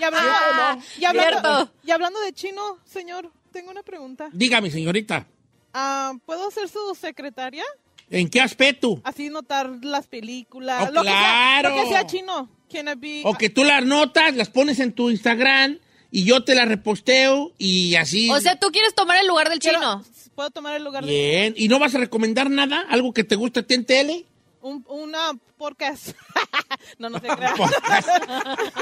[0.00, 4.28] Y hablando, y hablando- y hablando de chino, señor, tengo una pregunta.
[4.32, 5.26] Dígame, señorita,
[5.74, 7.64] Ah, ¿Puedo ser su secretaria?
[8.10, 9.00] ¿en qué aspecto?
[9.04, 10.88] Así notar las películas.
[10.88, 11.18] Oh, lo, que sea,
[11.60, 11.76] claro.
[11.76, 12.50] lo que sea chino.
[12.70, 15.78] Can I be- O que tú las notas, las pones en tu Instagram
[16.10, 18.28] y yo te las reposteo y así.
[18.30, 20.04] O sea, tú quieres tomar el lugar del Quiero- chino.
[20.34, 21.54] ¿Puedo tomar el lugar de Bien.
[21.56, 22.84] ¿Y no vas a recomendar nada?
[22.90, 24.26] ¿Algo que te guste a ti en tele?
[24.62, 26.16] Un, una podcast?
[26.98, 27.54] no, no se crea.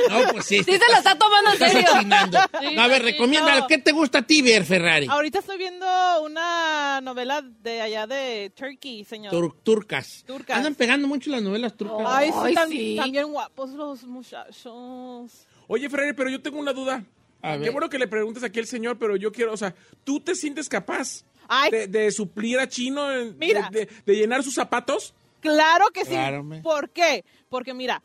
[0.08, 0.58] No, pues sí.
[0.62, 1.88] Sí se lo está tomando en serio.
[2.00, 3.58] Sí, No, a ver, sí, recomienda.
[3.60, 3.66] no.
[3.66, 5.06] ¿Qué te gusta a ti ver, Ferrari?
[5.08, 5.86] Ahorita estoy viendo
[6.22, 9.32] una novela de allá de Turkey, señor.
[9.32, 10.24] Tur- turcas.
[10.26, 10.56] Turcas.
[10.56, 11.98] Andan pegando mucho las novelas turcas.
[12.06, 12.96] Ay, sí, Ay, tan, sí.
[12.98, 15.46] tan bien guapos los muchachos.
[15.66, 17.04] Oye, Ferrari, pero yo tengo una duda.
[17.42, 17.72] A Qué ver.
[17.72, 20.68] bueno que le preguntes aquí al señor, pero yo quiero, o sea, ¿tú te sientes
[20.68, 21.70] capaz Ay.
[21.70, 23.70] de, de suplir a Chino, en- Mira.
[23.70, 25.14] de, de- de llenar sus zapatos?
[25.40, 26.10] Claro que sí.
[26.10, 27.24] Claro, ¿Por qué?
[27.48, 28.02] Porque mira,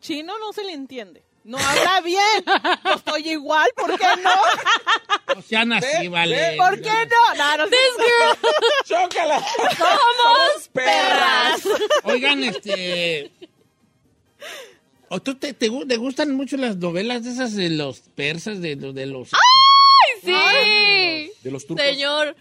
[0.00, 1.22] chino no se le entiende.
[1.44, 2.44] No habla bien.
[2.84, 5.34] Yo estoy igual, ¿por qué no?
[5.36, 6.56] No sean así, vale.
[6.58, 7.34] ¿Por qué no?
[7.36, 7.76] No, no sé.
[8.84, 9.38] ¡Chócala!
[9.78, 11.62] Somos perras.
[12.04, 13.30] Oigan, este.
[15.08, 18.60] ¿O tú te, te gu- te gustan mucho las novelas de esas de los persas,
[18.60, 19.30] de, los- de los...
[20.22, 21.32] Sí.
[21.42, 21.86] De los turcos.
[21.86, 22.36] Señor.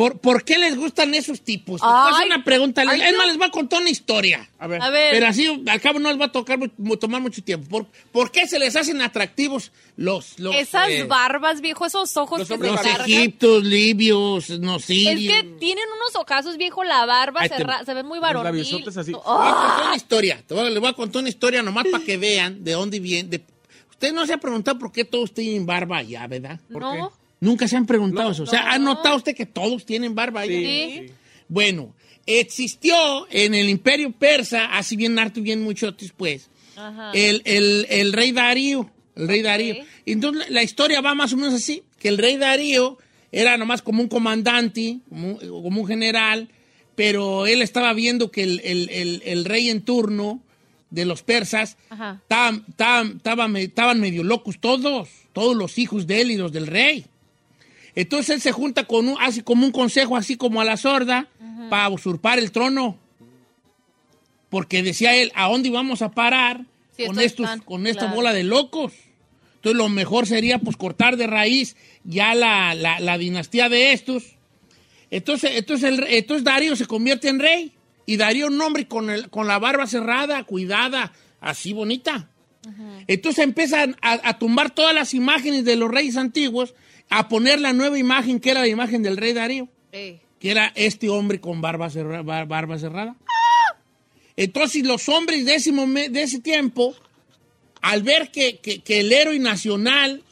[0.00, 1.82] ¿Por, por qué les gustan esos tipos?
[1.82, 2.26] Hacer Ay.
[2.28, 2.82] una pregunta.
[2.88, 3.18] Ay, es no.
[3.18, 4.48] más, les voy a contar una historia.
[4.58, 4.80] A ver.
[4.80, 5.10] A ver.
[5.12, 6.58] Pero así, al cabo, no les va a tocar
[6.98, 7.68] tomar mucho tiempo.
[7.68, 10.38] ¿Por, por qué se les hacen atractivos los...
[10.38, 14.86] los Esas eh, barbas, viejo, esos ojos los que se Los egiptos, libios, no Es
[14.86, 15.34] sirios.
[15.34, 18.44] que tienen unos ojazos, viejo, la barba Ahí te- cerrada, se ven muy Los varonil.
[18.44, 19.12] labiosotes así.
[19.12, 20.42] Te voy a contar una historia.
[20.46, 23.00] Te voy a- les voy a contar una historia nomás para que vean de dónde
[23.00, 23.28] viene.
[23.28, 23.44] de-
[23.90, 26.58] Usted no se ha preguntado por qué todos tienen barba allá, ¿verdad?
[26.72, 26.92] ¿Por No.
[27.10, 27.19] qué?
[27.40, 28.42] Nunca se han preguntado No, eso.
[28.42, 30.52] O sea, ¿ha notado usted que todos tienen barba allá?
[30.52, 31.06] Sí.
[31.48, 31.94] Bueno,
[32.26, 37.10] existió en el imperio persa, así bien harto y bien mucho después, Ajá.
[37.14, 38.90] el, el- el rey Darío.
[39.16, 39.76] El rey Darío.
[40.06, 42.98] Entonces, la historia va más o menos así, que el rey Darío
[43.32, 46.48] era nomás como un comandante, como, un- como un general,
[46.94, 50.42] pero él estaba viendo que el, el- el- rey en turno
[50.90, 51.76] de los persas
[53.58, 57.06] estaban medio locos todos, todos los hijos de él y los del rey.
[57.94, 61.28] Entonces él se junta con un, así como un consejo, así como a la sorda,
[61.68, 62.96] para usurpar el trono.
[64.48, 66.64] Porque decía él, ¿a dónde vamos a parar
[66.96, 68.16] Sí, con, estos están, con esta claro.
[68.16, 68.92] bola de locos?
[69.56, 74.24] Entonces lo mejor sería pues cortar de raíz ya la, la- la dinastía de estos.
[75.10, 77.72] Entonces, entonces, el, entonces Darío se convierte en rey.
[78.06, 82.28] Y Darío un hombre con, el, con la barba cerrada, cuidada, así bonita.
[83.06, 86.74] Entonces empiezan a, a tumbar todas las imágenes de los reyes antiguos,
[87.10, 90.20] a poner la nueva imagen que era la imagen del rey Darío, que
[90.50, 93.16] era este hombre con barba, cerra- bar- barba cerrada.
[94.36, 96.94] Entonces los hombres de ese, de ese tiempo,
[97.82, 100.22] al ver que, que- que el héroe nacional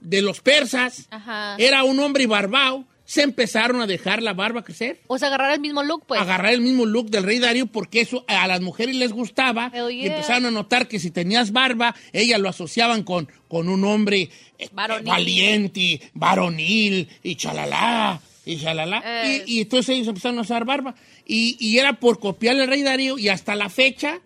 [0.00, 1.56] de los persas Ajá.
[1.58, 2.84] era un hombre barbao,
[3.14, 6.20] se empezaron a dejar la barba crecer O sea, agarrar el mismo look, pues.
[6.20, 9.92] agarrar el mismo look del rey Darío porque eso a las mujeres les gustaba Hell
[9.92, 14.30] y empezaron a notar que si tenías barba, ellas lo asociaban con, con un hombre
[14.58, 18.20] eh, valiente, varonil y chalala.
[18.44, 19.00] Y, chalala.
[19.06, 19.44] Eh.
[19.46, 20.96] Y, y entonces ellos empezaron a usar barba.
[21.24, 24.20] Y, y era por copiarle al rey Darío y hasta la fecha,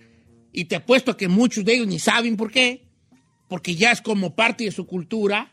[0.51, 2.85] y te apuesto a que muchos de ellos ni saben por qué,
[3.48, 5.53] porque ya es como parte de su cultura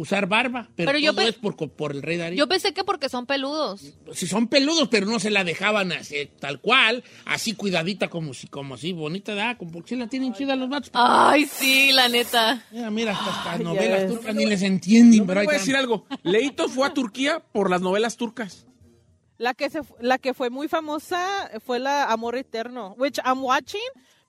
[0.00, 0.68] usar barba.
[0.76, 3.08] Pero, Pero yo todo pe- es por, por el rey Darío Yo pensé que porque
[3.08, 3.94] son peludos.
[4.12, 8.46] si son peludos, pero no se la dejaban así, tal cual, así cuidadita como si,
[8.48, 9.56] como así, bonita, ¿da?
[9.58, 10.90] Como porque sí la tienen chida los vatos.
[10.94, 12.64] Ay, sí, la neta.
[12.70, 14.10] Mira, mira, hasta Ay, novelas yes.
[14.12, 16.06] turcas ni les entienden, pero Pero voy a decir algo.
[16.22, 18.66] Leito fue a Turquía por las novelas turcas.
[19.38, 23.80] La que, se, la que fue muy famosa fue la Amor Eterno, which I'm watching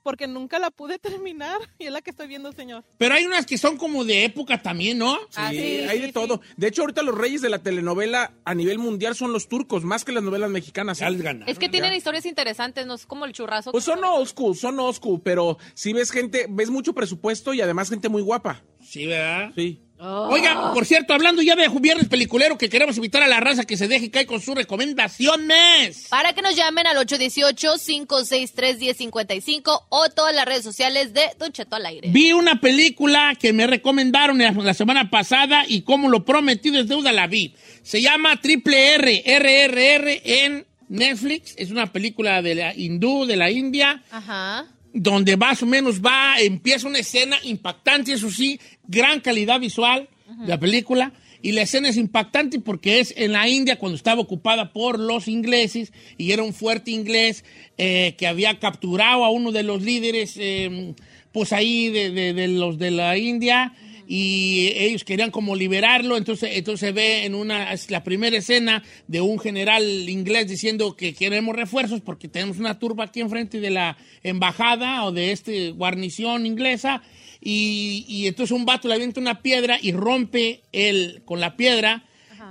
[0.04, 2.84] porque nunca la pude terminar y es la que estoy viendo, señor.
[2.98, 5.16] Pero hay unas que son como de época también, ¿no?
[5.30, 6.14] Sí, Ah, sí, hay sí, de sí.
[6.14, 6.42] todo.
[6.58, 10.04] De hecho, ahorita los reyes de la telenovela a nivel mundial son los turcos, más
[10.06, 11.00] que las novelas mexicanas.
[11.00, 11.48] Ya les ganaron.
[11.50, 13.72] Es que tienen historias interesantes, no es como el churrazo.
[13.72, 18.10] Pues son school, son school, pero si ves gente, ves mucho presupuesto y además gente
[18.10, 18.64] muy guapa.
[18.84, 19.52] Sí, ¿verdad?
[19.56, 19.82] Sí.
[20.04, 23.78] Oiga, por cierto, hablando ya de viernes peliculero, que queremos invitar a la raza que
[23.78, 26.08] se deje caer con sus recomendaciones.
[26.10, 31.86] Para que nos llamen al 818-563-1055 o todas las redes sociales de Don Cheto al
[31.86, 32.08] aire.
[32.10, 37.12] Vi una película que me recomendaron la, semana pasada y como lo prometido es deuda
[37.12, 37.54] la vi.
[37.84, 41.54] Se llama Triple R, RRR en Netflix.
[41.58, 44.02] Es una película de la hindú, de la India.
[44.10, 44.66] Ajá.
[44.94, 50.48] donde más o menos va, empieza una escena impactante, eso sí, gran calidad visual de
[50.48, 51.12] la película.
[51.44, 55.28] Y la escena es impactante porque es en la India cuando estaba ocupada por los
[55.28, 57.44] ingleses y era un fuerte inglés
[57.80, 60.94] eh, que había capturado a uno de los líderes, eh,
[61.32, 63.74] pues ahí de, de- de los de la India
[64.08, 68.84] y ellos querían como liberarlo, entonces, entonces se ve en una, es la primera escena
[69.08, 73.70] de un general inglés diciendo que queremos refuerzos porque tenemos una turba aquí enfrente de
[73.72, 77.02] la embajada o de este guarnición inglesa
[77.42, 82.06] y, y entonces un vato le avienta una piedra y rompe el, con la piedra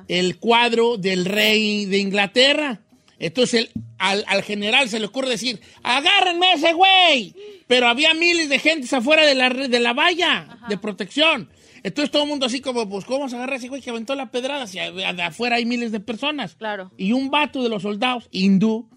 [0.08, 2.80] el cuadro del rey de Inglaterra.
[3.18, 7.34] Entonces el- al, al general se le ocurre decir, agárrenme a ese güey.
[7.66, 11.48] Pero había miles de gentes afuera de la, de la valla de protección.
[11.82, 14.14] Entonces todo el mundo así como, pues, ¿cómo se agarra a ese güey que aventó
[14.14, 14.66] la pedrada?
[14.66, 16.54] Si de afuera hay miles de personas.
[16.56, 16.90] Claro.
[16.96, 18.88] Y un vato de los soldados, hindú,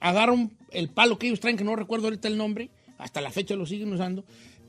[0.00, 3.30] agarra un- el palo que ellos traen, que no recuerdo ahorita el nombre, hasta la
[3.30, 4.24] fecha lo siguen usando,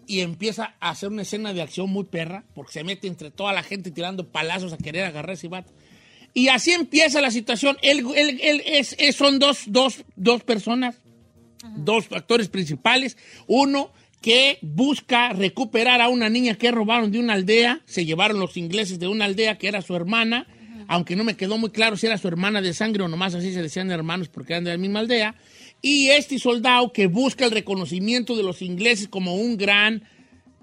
[0.07, 3.53] y empieza a hacer una escena de acción muy perra, porque se mete entre toda
[3.53, 5.71] la gente tirando palazos a querer agarrar ese vato.
[6.33, 7.77] Y así empieza la situación.
[7.81, 10.95] Él, él- es- son dos, dos, dos personas,
[11.77, 13.17] dos actores principales.
[13.47, 13.91] Uno
[14.21, 17.81] que busca recuperar a una niña que robaron de una aldea.
[17.85, 20.47] Se llevaron los ingleses de una aldea que era su hermana,
[20.87, 23.53] aunque no me quedó muy claro si era su hermana de sangre o nomás así
[23.53, 25.35] se decían hermanos porque eran de la misma aldea.
[25.87, 30.03] Y este soldado que busca el reconocimiento de los ingleses como un gran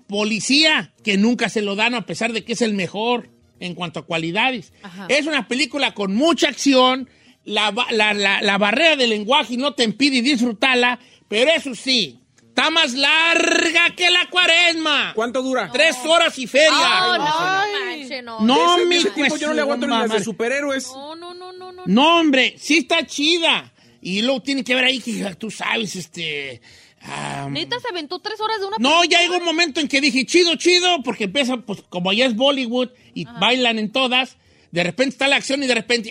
[0.08, 3.28] policía, que nunca se lo dan a pesar de que es el mejor
[3.60, 4.72] en cuanto a cualidades.
[5.08, 7.08] Es una película con mucha acción,
[7.44, 12.70] la, la- la- la barrera del lenguaje no te impide disfrutarla, pero eso sí, está
[12.70, 15.12] más larga que la cuaresma.
[15.14, 15.70] ¿Cuánto dura?
[15.72, 16.70] Tres horas y feria.
[16.72, 18.40] Oh, no, no manche, no.
[18.40, 20.88] No, Ese- mi ese tipo yo no le aguanto ni las de superhéroes.
[20.88, 21.82] No, no, no, no, no.
[21.86, 23.71] No, hombre, sí está chida.
[24.02, 26.60] Y luego tiene que ver ahí que tú sabes, este...
[27.02, 30.00] ah, Neta se aventó tres horas de una No, ya llegó un momento en que
[30.00, 34.36] dije, chido, chido, porque empieza, pues como allá es Bollywood y bailan en todas,
[34.72, 36.10] de repente está la acción y de repente,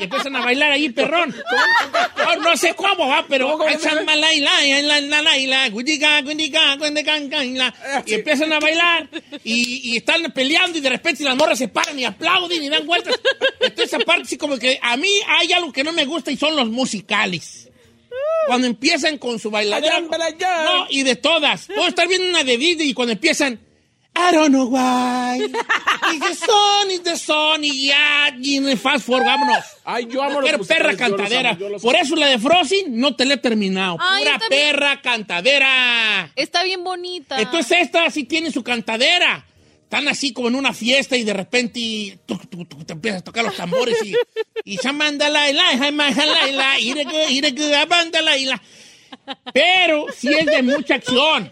[0.00, 1.36] y empiezan a bailar ahí, perrón.
[2.16, 3.58] No, no sé cómo va, pero
[8.06, 9.10] y empiezan a bailar
[9.44, 12.86] y, y están peleando y de repente las morras se paran y aplauden y dan
[12.86, 13.20] vueltas.
[13.60, 16.56] Entonces, aparte, sí, como que a mí hay algo que no me gusta y son
[16.56, 17.68] los musicales.
[18.46, 19.98] Cuando empiezan con su bailadera.
[20.64, 21.66] No, y de todas.
[21.66, 23.60] Puedo estar viendo una de Disney y cuando empiezan.
[24.28, 25.38] I don't know why.
[26.12, 27.64] It's the sun, it's the sun.
[27.64, 29.64] Y ya, y fast forward, vámonos.
[29.84, 31.50] Ay, yo amo Pero perra musicales, yo los cantadera.
[31.50, 33.96] amo, yo los Por eso la de Frozen no te la he terminado.
[34.00, 34.62] Ay, Pura está bien.
[34.62, 36.32] perra cantadera.
[36.36, 37.40] Está bien bonita.
[37.40, 39.44] Entonces esta sí tiene su cantadera.
[39.90, 43.22] Están así como en una fiesta y de repente y tu, tu, tu, te empiezas
[43.22, 44.14] a tocar los tambores y
[44.64, 45.10] y la
[45.52, 48.62] la jaima, la la ire que ire que abanda la la.
[49.52, 51.50] Pero sí es de mucha acción.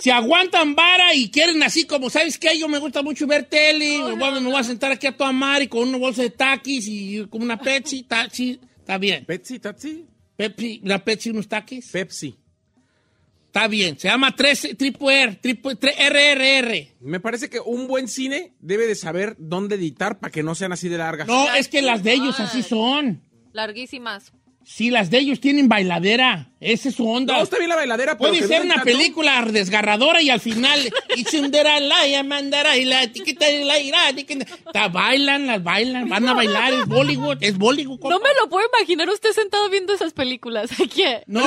[0.00, 2.58] Si aguantan vara y quieren así como, ¿sabes qué?
[2.58, 5.24] Yo me gusta mucho ver tele, me, voy, me voy a sentar aquí a tu
[5.24, 9.24] amar y con una bolsa de taquis y con una Pepsi, taxi, está bien.
[9.24, 10.06] Pepsi, Tatsi.
[10.36, 11.90] Pepsi, la Pepsi, unos taquis.
[11.90, 12.36] Pepsi.
[13.46, 16.96] Está bien, se llama 3, triple R, triple, RRR.
[17.00, 20.72] Me parece que un buen cine debe de saber dónde editar para que no sean
[20.72, 21.28] así de largas.
[21.28, 23.22] No, es que las de ellos así son.
[23.52, 24.32] Larguísimas.
[24.66, 26.48] Sí, las de ellos tienen bailadera.
[26.58, 27.36] Esa es su onda.
[27.36, 28.90] No, está bien la bailadera, pero Puede ser duren una tanto.
[28.90, 30.80] película desgarradora y al final.
[34.72, 36.72] Ta- Bailan, las bailan, van a bailar.
[36.72, 38.00] Es Bollywood, es Bollywood.
[38.00, 40.70] No me lo puedo imaginar usted sentado viendo esas películas.
[40.94, 41.22] ¿Qué?
[41.26, 41.40] No.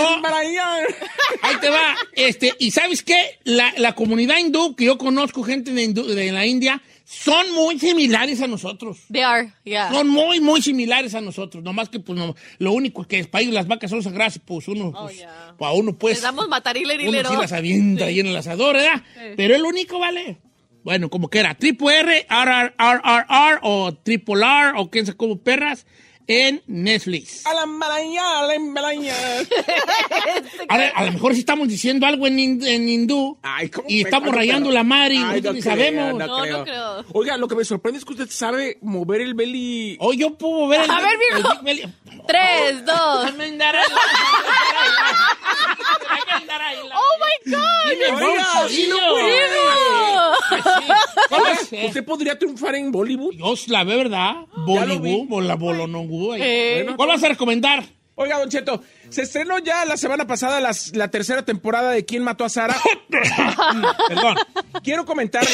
[1.42, 1.96] Ahí te va.
[2.14, 3.40] Este, y sabes qué?
[3.44, 7.80] La, la comunidad hindú, que yo conozco gente de, hindú- de la India, son muy
[7.80, 8.98] similares a nosotros.
[9.10, 9.90] They are, yeah.
[9.90, 11.64] Son muy, muy similares a nosotros.
[11.64, 14.40] Nomás que, pues, no, lo único que es para ellos las vacas son sagradas y
[14.40, 15.26] pues uno, pues,
[15.58, 18.36] pues, a uno, pues, Les damos matarile y uno sí las avienta ahí en el
[18.36, 19.02] asador, ¿verdad?
[19.38, 20.38] Pero es lo único, ¿vale?
[20.84, 24.90] Bueno, como que era triple R, R, R, R, R, R, o triple R, o
[24.90, 25.86] quién sabe cómo perras,
[26.28, 27.46] en Netflix.
[27.46, 29.14] A la maraña, a la maraña.
[30.68, 33.38] Ahora, a lo mejor sí estamos diciendo algo en, hin- en hindú
[33.88, 36.14] y estamos rayando la mar y Ay, no ni creo, sabemos.
[36.16, 37.06] no creo.
[37.14, 39.98] Oiga, lo que me sorprende es que usted sabe mover el belly.
[40.00, 41.50] O yo puedo ver el, A ver, el viejo.
[41.56, 41.94] Big Belly.
[42.28, 43.32] Tres, dos.
[46.94, 47.90] Oh my God.
[47.90, 48.70] Dime, Oiga, Gonzalo.
[48.70, 48.98] sí, no
[51.30, 51.70] ¿Cómo es?
[51.88, 53.34] ¿Usted podría triunfar en Bollywood?
[53.34, 54.34] Yo la ve, ¿verdad?
[54.66, 56.17] Bollywood, bola, bolonongu.
[56.34, 56.42] Ahí.
[56.44, 56.74] Eh.
[56.84, 57.84] Bueno, ¿Cuál vas a recomendar?
[58.20, 62.24] Oiga, Don Cheto, se estrenó ya la semana pasada las- la tercera temporada de ¿Quién
[62.24, 62.76] mató a Sara?
[64.08, 64.36] Perdón.
[64.84, 65.50] Quiero comentarle.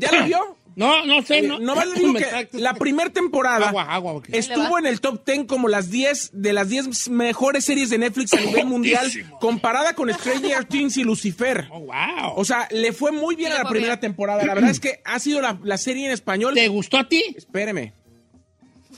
[0.00, 0.56] ¿Ya la vio?
[0.74, 1.58] No, no sé, Eh, no.
[1.58, 4.28] nomás le digo Me que la primera temporada Agua, agua, ok.
[4.32, 8.32] estuvo en el top 10 como las 10 de las 10 mejores series de Netflix
[8.32, 9.06] a nivel mundial
[9.38, 11.68] comparada con Stranger Things y Lucifer.
[11.70, 12.32] Oh, wow.
[12.36, 14.00] O sea, le fue muy bien Sí, a la primera bien.
[14.00, 14.44] temporada.
[14.46, 16.54] La verdad es que ha sido la, la serie en español.
[16.54, 17.22] ¿Te gustó a ti?
[17.36, 17.92] Espéreme.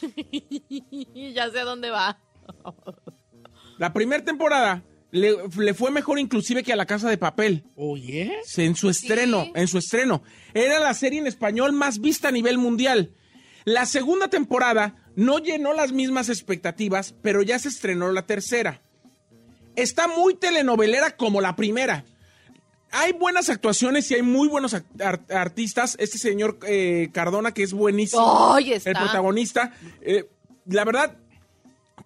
[1.34, 2.18] ya sé dónde va.
[3.78, 7.64] La primera temporada le, le fue mejor inclusive que a La Casa de Papel.
[7.76, 8.32] Oye.
[8.57, 10.22] En su estreno, en su estreno.
[10.55, 13.14] Era la serie en español más vista a nivel mundial.
[13.64, 18.82] La segunda temporada no llenó las mismas expectativas, pero ya se estrenó la tercera.
[19.76, 22.05] Está muy telenovelera como la primera.
[22.95, 24.74] Hay buenas actuaciones y hay muy buenos
[25.30, 25.97] artistas.
[25.99, 28.55] Este señor eh, Cardona, que es buenísimo.
[28.55, 28.90] Ay, está.
[28.90, 29.72] El protagonista.
[30.01, 30.24] eh,
[30.66, 31.16] la verdad,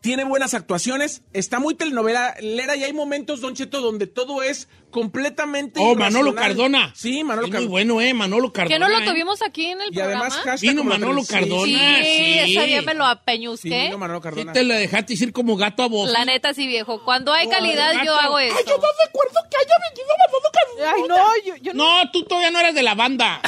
[0.01, 1.23] tiene buenas actuaciones.
[1.33, 5.81] Está muy telenovelera y hay momentos, Don Cheto, donde todo es completamente.
[5.83, 6.35] Oh, Manolo.
[6.35, 6.93] Cardona.
[6.97, 7.71] Sí, Manolo Es muy Cardona.
[7.71, 8.75] bueno, eh, Manolo Cardona.
[8.75, 9.05] ¿Que no lo eh.
[9.07, 11.23] tuvimos aquí en el Y además, hashtag Vino Manolo.
[11.29, 11.65] Cardona.
[11.65, 11.75] Sí,
[12.05, 12.39] sí.
[12.53, 13.83] esa día me lo Sí, apeñusqué.
[13.87, 14.53] vino Manolo Sí Cardona.
[14.53, 16.11] te la dejaste ir como gato a voz.
[16.11, 17.05] La neta, sí, viejo.
[17.05, 18.55] Cuando hay Oh, calidad, yo hago eso.
[18.57, 20.48] Ay, yo no recuerdo que haya venido Manolo Cardona.
[20.87, 22.03] Ay, no, yo, yo no.
[22.05, 23.41] No, tú todavía no eras de la banda.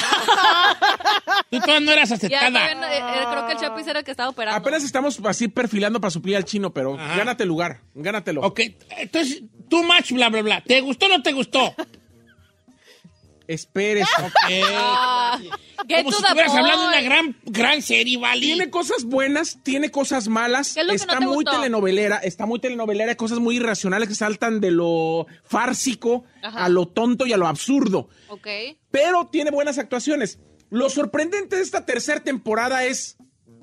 [1.51, 2.75] tú todavía no eras aceptada.
[2.75, 4.59] no- eh, eh, creo que el Chapis era el que estaba operando.
[4.59, 7.17] Apenas estamos así perfilando para suplir al chino, pero Ajá.
[7.17, 8.41] gánate el lugar, gánatelo.
[8.43, 8.61] Ok,
[8.99, 10.61] entonces, too much, bla, bla, bla.
[10.63, 11.75] ¿Te gustó o no te gustó?
[13.55, 14.09] Espérese.
[14.73, 15.39] Ah,
[15.89, 18.41] get Como si the estuvieras hablando de una gran, gran serie, ¿vale?
[18.41, 20.75] Tiene cosas buenas, tiene cosas malas.
[20.75, 21.53] ¿Qué es lo que está no te muy gustó?
[21.53, 26.65] telenovelera, está muy telenovelera, hay cosas muy irracionales que saltan de lo fársico Ajá.
[26.65, 28.09] a lo tonto y a lo absurdo.
[28.29, 28.47] Ok.
[28.91, 30.39] Pero tiene buenas actuaciones.
[30.71, 33.17] Lo sorprendente de esta tercera temporada es,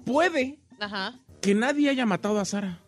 [0.06, 1.20] puede Ajá.
[1.42, 2.82] que nadie haya matado a Sara.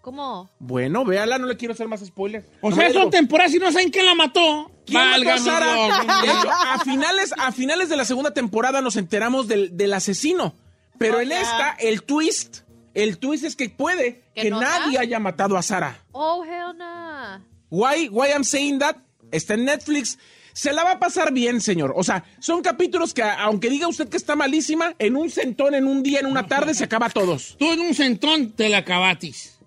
[0.00, 0.50] ¿Cómo?
[0.58, 2.46] Bueno, véala, no le quiero hacer más spoilers.
[2.62, 4.70] O Nomás sea, son temporadas y no saben quién la mató.
[4.86, 6.22] ¿Quién mató a Sara?
[6.24, 10.54] Hecho, a finales, a finales de la segunda temporada nos enteramos del, del asesino.
[10.98, 12.58] Pero Oh, en esta, el twist,
[12.94, 16.02] el twist es que puede ¿Que que no nadie haya matado a Sara.
[16.12, 17.38] Oh, hell nah.
[17.70, 18.96] Why, why I'm saying that?
[19.30, 20.18] Está en Netflix.
[20.52, 21.92] Se la va a pasar bien, señor.
[21.96, 25.86] O sea, son capítulos que, aunque diga usted que está malísima, en un centón, en
[25.86, 27.56] un día, en una tarde, se acaba todos.
[27.58, 29.59] Tú en un centón te la acabatis.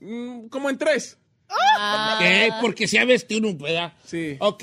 [0.00, 1.18] Mm, Como en tres.
[1.50, 2.18] Ah.
[2.20, 2.52] ¿Qué?
[2.60, 3.94] Porque se ha vestido un ¿verdad?
[4.04, 4.36] Sí.
[4.38, 4.62] Ok,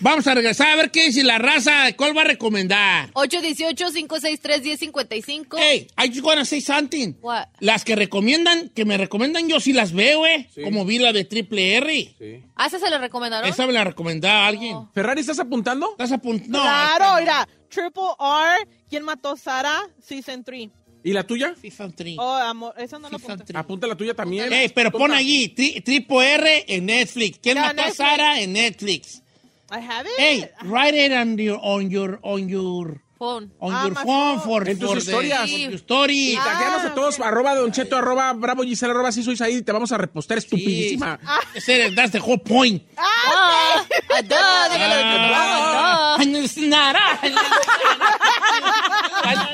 [0.00, 1.94] vamos a regresar a ver qué dice la raza.
[1.96, 3.10] ¿Cuál va a recomendar?
[3.14, 5.56] 818-563-1055.
[5.58, 7.14] Hey, I just wanna say something.
[7.22, 7.46] What?
[7.60, 10.48] Las que recomiendan, que me recomiendan, yo sí las veo, ¿eh?
[10.54, 10.62] Sí.
[10.62, 12.42] Como vi la de Triple R.
[12.54, 13.48] ¿Ah, esa se le recomendaron?
[13.48, 14.76] Esa me la recomendaba alguien.
[14.92, 15.92] Ferrari, ¿estás apuntando?
[15.92, 16.58] ¿Estás apuntando?
[16.58, 17.48] No, claro, mira.
[17.68, 19.88] Triple R, ¿quién mató a Sara?
[20.00, 20.68] Season 3.
[21.06, 21.54] ¿Y la tuya?
[21.94, 22.16] Three.
[22.18, 23.44] Oh, amor, esa no apunté.
[23.44, 23.56] three.
[23.56, 24.52] Apunta la tuya también.
[24.52, 27.38] Ey, pero pon allí, tri- Triple R en Netflix.
[27.40, 27.92] ¿Quién mató a.
[27.92, 29.22] Sara en Netflix?
[29.70, 30.14] I have it.
[30.18, 33.50] Hey, write it on your, on your, on your, Phone.
[33.60, 34.40] on Ah, your phone phone.
[34.40, 35.48] for, En tus for historias.
[35.50, 36.32] for your story.
[36.32, 39.70] Y tagueanos a todos, arroba Don Cheto, arroba Bravo Gisela, arroba si sois ahí, te
[39.72, 41.18] vamos a repostar estupidísima.
[41.54, 42.82] Ese- That's the whole point.
[42.96, 46.16] Ah, ah, duh, dígalo, Ah.
[46.18, 46.46] duh, duh.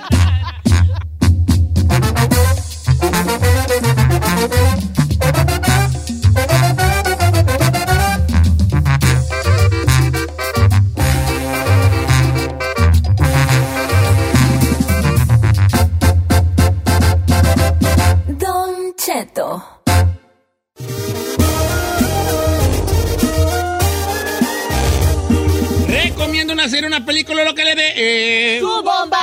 [25.88, 27.92] Recomiendo una serie, una película, lo que le dé.
[27.96, 29.21] Eh, ¡Tu bomba!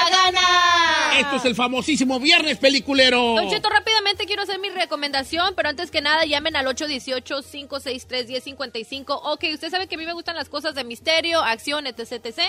[1.29, 3.35] Esto es el famosísimo Viernes Peliculero.
[3.35, 9.19] Don Cheto, rápidamente quiero hacer mi recomendación, pero antes que nada llamen al 818-563-1055.
[9.23, 12.39] Ok, usted sabe que a mí me gustan las cosas de misterio, acción, etc, etc.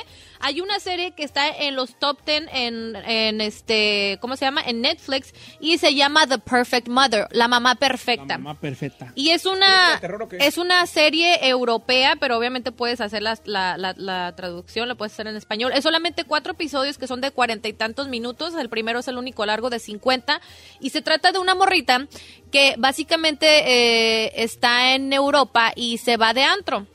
[0.41, 4.63] Hay una serie que está en los top 10 en, en este, ¿cómo se llama?
[4.63, 8.25] En Netflix y se llama The Perfect Mother, la mamá perfecta.
[8.27, 9.13] La mamá perfecta.
[9.15, 10.01] Y es una,
[10.41, 15.13] es una serie europea, pero obviamente puedes hacer la, la, la- la traducción, la puedes
[15.13, 15.73] hacer en español.
[15.75, 18.55] Es solamente cuatro episodios que son de cuarenta y tantos minutos.
[18.55, 20.41] El primero es el único largo de 50.
[20.81, 21.55] Y se trata de una
[22.51, 26.87] que básicamente eh, está en Europa y se va de antro.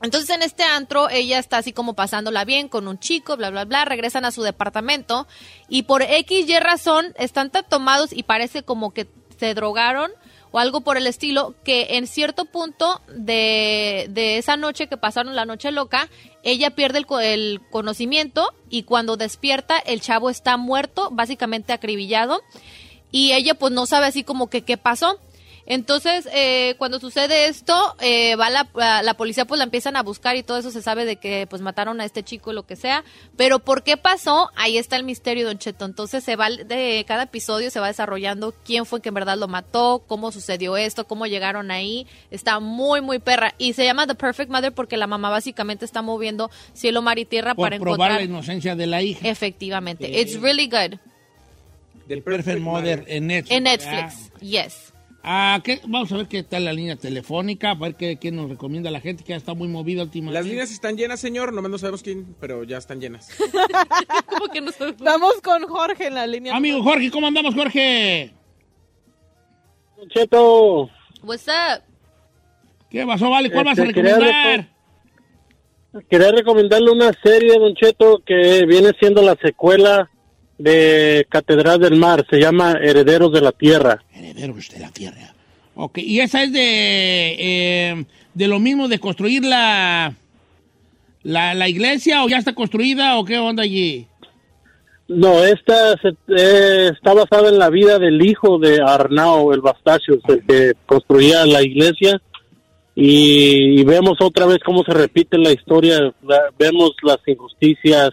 [0.00, 3.64] Entonces en este antro ella está así como pasándola bien con un chico, bla, bla,
[3.64, 5.26] bla, regresan a su departamento
[5.68, 9.08] y por X y razón están tan tomados y parece como que
[9.38, 10.12] se drogaron
[10.50, 15.36] o algo por el estilo, que en cierto punto de, de esa noche que pasaron
[15.36, 16.08] la noche loca,
[16.42, 22.42] ella pierde el, el conocimiento y cuando despierta el chavo está muerto, básicamente acribillado
[23.10, 25.18] y ella pues no sabe así como que qué pasó.
[25.70, 30.02] Entonces, eh, cuando sucede esto, eh, va la, la, la policía, pues la empiezan a
[30.02, 32.74] buscar y todo eso se sabe de que pues mataron a este chico, lo que
[32.74, 33.04] sea.
[33.36, 34.48] Pero ¿por qué pasó?
[34.56, 35.84] Ahí está el misterio, Don Cheto.
[35.84, 39.46] Entonces se va de cada episodio se va desarrollando quién fue que en verdad lo
[39.46, 42.06] mató, cómo sucedió esto, cómo llegaron ahí.
[42.30, 46.00] Está muy muy perra y se llama The Perfect Mother porque la mamá básicamente está
[46.00, 48.20] moviendo cielo, mar y tierra Por para probar encontrar.
[48.20, 49.28] la inocencia de la hija.
[49.28, 50.18] Efectivamente, Sí.
[50.18, 50.98] it's really good.
[52.08, 53.56] Del Perfect Mother en Netflix.
[53.56, 54.94] En Netflix, yes.
[55.22, 55.80] Ah, ¿qué?
[55.86, 59.00] Vamos a ver qué tal la línea telefónica, a ver qué, qué nos recomienda la
[59.00, 60.38] gente que ya está muy movida últimamente.
[60.40, 61.52] Las líneas están llenas, señor.
[61.52, 63.28] Nomás no sabemos quién, pero ya están llenas.
[64.26, 65.00] ¿Cómo que no sabemos?
[65.02, 66.56] Vamos con Jorge en la línea.
[66.56, 68.32] Amigo Jorge, ¿cómo andamos, Jorge?
[70.08, 70.88] Cheto,
[71.22, 71.82] What's up?
[72.88, 73.50] ¿Qué pasó, Vale?
[73.50, 74.68] ¿Cuál vas a Este, quería recomendar?
[76.08, 80.08] quería recomendarle una serie, Don Cheto, que viene siendo la secuela
[80.58, 82.26] de Catedral del Mar.
[82.28, 84.02] Se llama Herederos de la Tierra.
[84.12, 85.34] Herederos de la Tierra.
[85.74, 86.60] Ok, ¿y esa es de,
[87.38, 88.04] eh,
[88.34, 90.12] de lo mismo de construir la,
[91.22, 94.06] la, la iglesia o ya está construida o qué onda allí?
[95.06, 100.18] No, esta se- eh, está basada en la vida del hijo de Arnao, el Bastacios,
[100.28, 102.20] el que construía la iglesia.
[102.94, 108.10] Y, y vemos otra vez cómo se repite la historia, la- vemos las injusticias,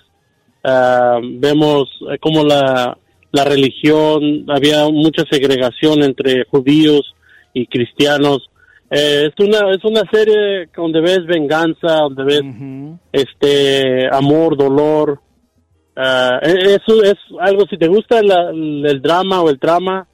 [0.65, 2.97] ah, vemos eh, cómo la,
[3.31, 7.13] la religión, había mucha segregación entre judíos
[7.53, 8.49] y cristianos.
[8.89, 12.41] Eh, es una es una serie donde ves venganza, donde ves
[13.11, 15.19] este amor, dolor.
[15.95, 20.07] E- eso es algo si te gusta la- el drama o el trama,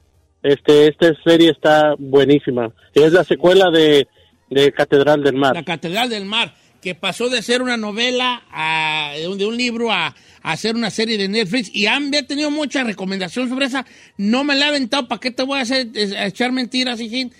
[0.43, 2.71] este esta serie está buenísima.
[2.93, 4.07] Es la secuela de,
[4.49, 5.53] de Catedral del Mar.
[5.55, 10.15] La Catedral del Mar, que pasó de ser una novela a- de un libro a,
[10.41, 13.85] a hacer una serie de Netflix y han he tenido mucha recomendación sobre esa.
[14.17, 17.31] No me la he aventado, ¿para qué te voy a hacer a echar mentiras, hijín?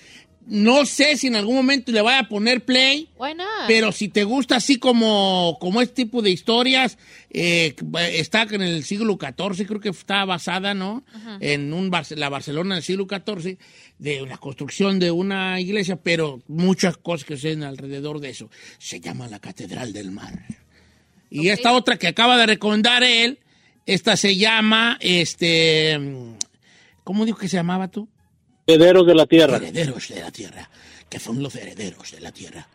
[0.48, 3.10] No sé si en algún momento le vaya a poner play.
[3.18, 3.68] Not?
[3.68, 6.98] Pero si te gusta así como, como este tipo de historias,
[7.30, 7.76] eh,
[8.14, 11.04] está en el siglo XIV, creo que está basada, ¿no?
[11.40, 13.58] En un la Barcelona del siglo XIV,
[14.00, 18.50] de la construcción de una iglesia, pero muchas cosas que suceden alrededor de eso.
[18.80, 20.44] Se llama la Catedral del Mar.
[21.32, 23.40] Y esta otra que acaba de recomendar él,
[23.86, 25.98] esta se llama, este,
[27.06, 28.10] ¿cómo dijo que se llamaba tú?
[28.68, 29.56] Herederos de la Tierra.
[29.56, 30.70] Herederos de la Tierra,
[31.10, 32.68] que son los herederos de la Tierra.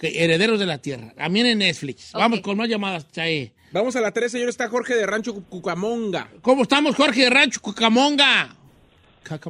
[0.00, 1.12] Herederos de la Tierra.
[1.14, 2.12] También en Netflix.
[2.12, 3.52] Vamos con más llamadas, Chay.
[3.70, 4.48] Vamos a la 3, señor.
[4.48, 6.30] Está Jorge de Rancho Cucamonga.
[6.40, 8.56] ¿Cómo estamos, Jorge de Rancho Cucamonga?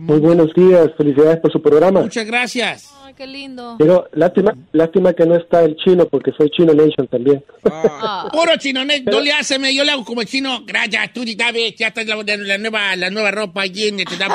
[0.00, 2.00] Muy buenos días, felicidades por su programa.
[2.00, 2.94] Muchas gracias.
[3.02, 3.76] Ay, qué lindo.
[3.78, 7.44] Pero lástima, lástima que no está el chino, porque soy Chino Nation también.
[7.64, 8.28] Ah.
[8.32, 10.60] Puro chino, ne- no le haceme, yo le hago como el chino.
[10.64, 14.28] Gracias, tú ya ves, ya está la, la nueva, la nueva ropa allí te da.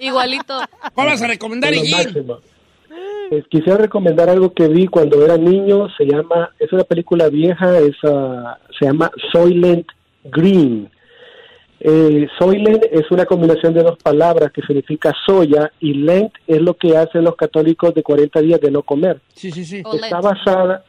[0.00, 0.60] Igualito.
[0.94, 1.72] ¿Cuál vas a recomendar.
[3.30, 5.88] Pues, quisiera recomendar algo que vi cuando era niño.
[5.96, 9.86] Se llama, es una película vieja, es, ah, se llama Soylent
[10.24, 10.90] Green.
[11.82, 16.74] Eh, Soylent es una combinación de dos palabras que significa soya y Lent es lo
[16.74, 19.20] que hacen los católicos de 40 días de no comer.
[19.34, 19.82] Sí, sí, sí.
[19.94, 20.84] Está basada,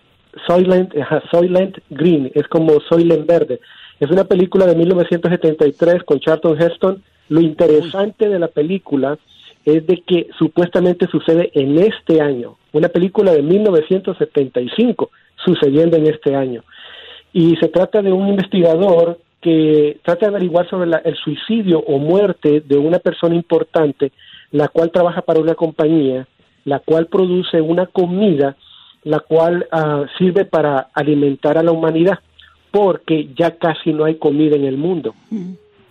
[0.45, 3.61] Soylent, ajá, Soylent Green, es como Soylent Verde.
[4.01, 7.01] Es una película de 1973 con Charlton Heston.
[7.29, 9.17] Lo interesante de la película
[9.63, 12.57] es de que supuestamente sucede en este año.
[12.73, 16.63] Una película de 1975 sucediendo en este año.
[17.31, 21.97] Y se trata de un investigador que trata de averiguar sobre la- el suicidio o
[21.97, 24.11] muerte de una persona importante,
[24.51, 26.27] la cual trabaja para una compañía,
[26.65, 28.55] la cual produce una comida,
[29.03, 32.19] la cual ah, sirve para alimentar a la humanidad,
[32.69, 35.13] porque ya casi no hay comida en el mundo.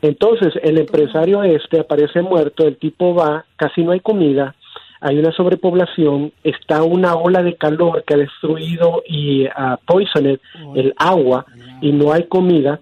[0.03, 4.55] Entonces, el empresario este aparece muerto, el tipo va, casi no hay comida,
[5.01, 10.38] hay una sobrepoblación, está una ola de calor que ha destruido y ha poisoned
[10.74, 11.44] el agua
[11.82, 12.80] y no hay comida.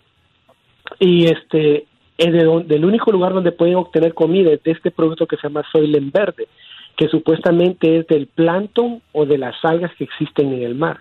[0.98, 1.86] Y este,
[2.16, 5.36] es de don- del único lugar donde pueden obtener comida es de este producto que
[5.36, 6.48] se llama Soylent Verde,
[6.96, 10.98] que supuestamente es del plancton o de las algas que existen en el mar.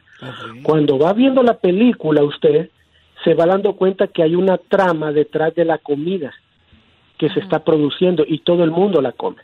[0.63, 2.69] Cuando va viendo la película usted
[3.23, 6.33] se va dando cuenta que hay una trama detrás de la comida
[7.17, 9.41] que se está produciendo y todo el mundo la come.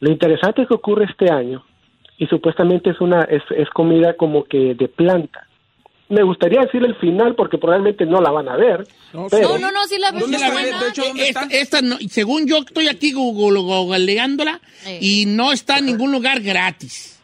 [0.00, 1.62] Lo interesante que ocurre este año
[2.18, 5.46] y supuestamente es una es, es comida como que de planta.
[6.10, 8.86] Me gustaría decir el final porque probablemente no la van a ver.
[9.30, 10.20] pero- No, no, no, sí la veo.
[10.20, 10.64] ¿Dónde sí la la ven?
[10.64, 10.80] veo.
[10.80, 14.60] De hecho, esta, esta no- según yo estoy aquí google- googleándola
[15.00, 17.18] y no está en ningún lugar gratis.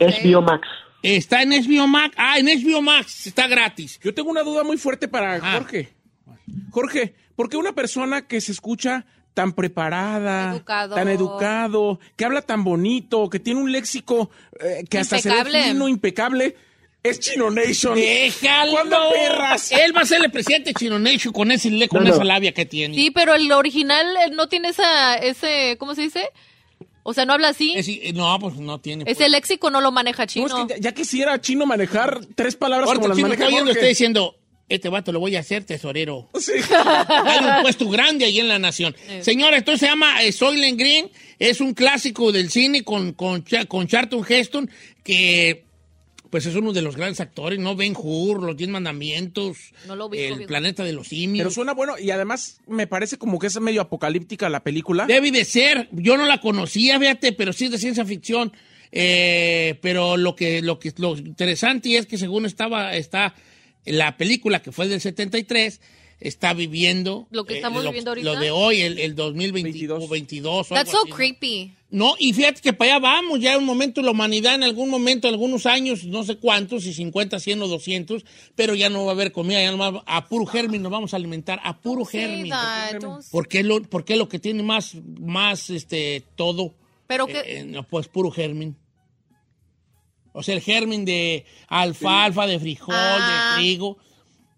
[0.00, 0.66] Es Biomax.
[1.02, 2.14] Está en HBO Max.
[2.18, 4.00] Ah, en HBO Max está gratis.
[4.02, 5.94] Yo tengo una duda muy fuerte para Jorge.
[6.70, 10.94] Jorge, ¿por qué una persona que se escucha tan preparada, Educado.
[10.94, 15.44] tan educado, que habla tan bonito, que tiene un léxico eh, que hasta se ve
[15.44, 16.56] fino, impecable,
[17.08, 17.94] es Chino Nation.
[17.94, 18.72] Déjalo.
[18.72, 19.70] ¿Cuándo perras?
[19.72, 22.14] Él va a ser el presidente de Chino Nation con, ese, le- con No, no.
[22.14, 22.94] esa labia que tiene.
[22.94, 26.28] Sí, pero el original eh, no tiene esa, ese, ¿cómo se dice?
[27.02, 27.72] O sea, no habla así.
[27.76, 29.04] Es- no, pues no tiene.
[29.04, 29.16] pues.
[29.18, 30.48] Ese léxico no lo maneja chino.
[30.48, 33.50] No, es que ya, ya quisiera Chino manejar tres palabras Ahorita como las Chino maneja
[33.50, 33.70] Jorge.
[33.72, 34.36] está diciendo,
[34.68, 36.28] este vato lo voy a hacer tesorero.
[36.40, 36.52] Sí.
[36.74, 38.96] Hay un puesto grande ahí en la nación.
[39.20, 41.08] Señora, esto se llama eh, Soylent Green.
[41.38, 44.68] Es un clásico del cine con, con, con Charlton Heston,
[45.04, 45.65] que
[46.30, 47.76] pues es uno de los grandes actores, ¿no?
[47.76, 50.46] Ben Hur, Los Diez Mandamientos, No lo vi, El.
[50.46, 51.44] Planeta de los Simios.
[51.44, 55.06] Pero suena bueno y además me parece como que es medio apocalíptica la película.
[55.06, 55.88] Debe de ser.
[55.92, 58.52] Yo no la conocía, fíjate, pero sí es de ciencia ficción.
[58.92, 63.34] Eh, pero lo que, lo que lo interesante es que según estaba, está
[63.84, 65.80] la película que fue del 73,
[66.20, 68.32] está viviendo Lo que estamos viviendo ahorita.
[68.32, 70.04] Lo de hoy, el, el 2022.
[70.04, 71.72] o 22, o That's so creepy.
[71.88, 74.90] No, y fíjate que para allá vamos, ya en un momento la humanidad en algún
[74.90, 78.24] momento, algunos años, no sé cuántos, si 50, 100 o 200,
[78.56, 81.14] pero ya no va a haber comida, ya no va a puro germen nos vamos
[81.14, 82.50] a alimentar, a puro germen.
[83.30, 86.74] Porque es lo, porque es lo que tiene más, más este, todo.
[87.06, 88.76] Pero Eh, que, eh, no, pues puro germen.
[90.32, 93.54] O sea, el germen de alfalfa, de frijol, Ah.
[93.56, 93.96] de trigo,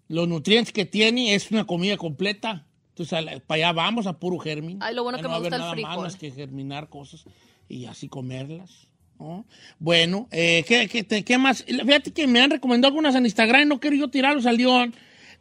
[0.09, 2.65] los nutrientes que tiene es una comida completa.
[2.89, 4.77] Entonces, a la- para allá vamos a puro germen.
[4.81, 6.03] Ay, lo bueno Ya que no me va a gusta haber el nada frijol.
[6.03, 7.23] más que germinar cosas
[7.69, 8.87] y así comerlas.
[9.19, 9.45] ¿no?
[9.79, 11.63] Bueno, eh, ¿qué, qué, qué más?
[11.65, 14.93] Fíjate que me han recomendado algunas en Instagram, no quiero yo tirarlos al león.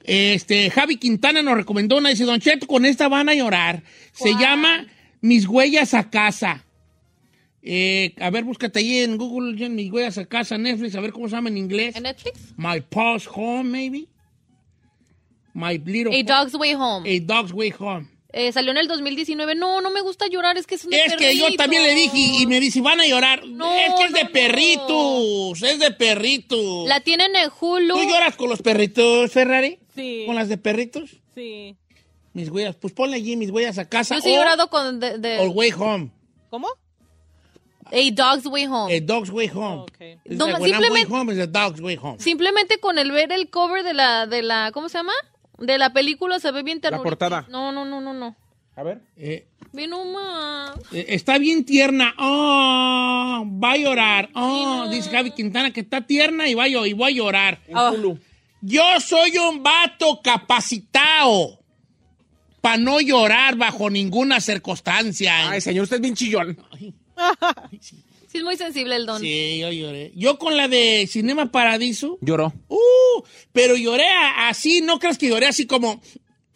[0.04, 3.82] Este, Javi Quintana nos recomendó una, dice, Don Cheto, con esta van a llorar.
[4.12, 4.86] Se llama
[5.20, 6.64] Mis huellas a casa.
[7.62, 11.12] Eh, a ver, búscate ahí en Google, ya, Mis huellas a casa, Netflix, a ver
[11.12, 11.96] cómo se llama en inglés.
[11.96, 12.54] ¿En Netflix?
[12.56, 14.06] My Paws Home, maybe.
[15.59, 17.09] My Little A Dog's Way Home.
[17.09, 18.06] A Dog's Way Home.
[18.30, 19.54] Eh, salió en el 2019.
[19.54, 21.56] No, no me gusta llorar, es que es un de Es que yo perritos.
[21.56, 23.46] también le dije y me dice, van a llorar.
[23.46, 26.86] No, es que es de no, perritos, es de perritos.
[26.86, 27.94] La tienen en Hulu.
[27.94, 29.78] ¿Tú lloras con los perritos, Ferrari?
[29.94, 30.24] Sí.
[30.26, 31.16] ¿Con las de perritos?
[31.34, 31.74] Sí.
[32.34, 35.48] Mis huellas, pues ponle allí mis huellas a casa Yo sí he llorado con de,
[35.48, 36.11] Way Home.
[36.50, 36.68] ¿Cómo?
[37.86, 38.94] A Dog's Way Home.
[38.94, 39.86] A Dog's Way Home.
[40.26, 42.20] No, simplemente- way home, a dog's way home.
[42.20, 45.14] Simplemente con el ver el cover de la, de la, ¿cómo se llama?
[45.59, 47.04] De la película se ve bien ternurita.
[47.04, 47.46] portada.
[47.48, 48.36] No, no, no, no, no.
[48.76, 49.00] A ver.
[49.16, 50.76] Eh, Ve nomás.
[50.92, 52.14] eh, está bien tierna.
[52.18, 54.30] Oh, va a llorar.
[54.34, 57.59] Oh, dice Javi Quintana que está tierna y va a, y voy a llorar.
[57.74, 57.92] Ah.
[58.61, 61.59] Yo soy un vato capacitado
[62.61, 65.50] para no llorar bajo ninguna circunstancia.
[65.50, 66.56] Ay, señor, usted es bien chillón.
[67.80, 68.02] Sí,
[68.37, 69.20] es muy sensible el don.
[69.22, 70.12] Sí, yo lloré.
[70.14, 72.18] Yo con la de Cinema Paradiso.
[72.20, 72.53] Lloró.
[72.68, 73.22] Uh,
[73.53, 74.05] pero lloré
[74.37, 76.01] así, no creas que lloré así como.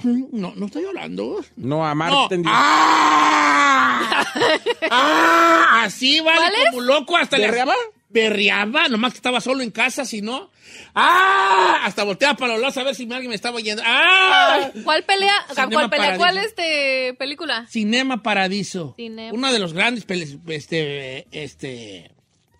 [0.05, 1.45] No, no estoy llorando.
[1.55, 2.11] No, amar.
[2.11, 2.29] No.
[2.47, 4.25] ¡Ah!
[4.91, 5.83] ¡Ah!
[5.85, 7.75] Así, vale, como loco hasta le- ¿Berreaba?
[8.13, 10.51] Berreaba, nomás que estaba solo en casa, si no.
[10.95, 11.81] ¡Ah!
[11.85, 13.83] Hasta volteaba para los lados a ver si alguien me estaba yendo.
[13.85, 14.71] ¡Ah!
[14.85, 15.35] ¿Cuál pelea?
[15.49, 16.17] Cinema ¿Cuál pelea?
[16.17, 17.67] ¿Cuál este película?
[17.69, 18.95] Cinema Paradiso.
[18.97, 19.33] Cinema.
[19.33, 20.05] Una de los grandes
[20.49, 22.11] este, este,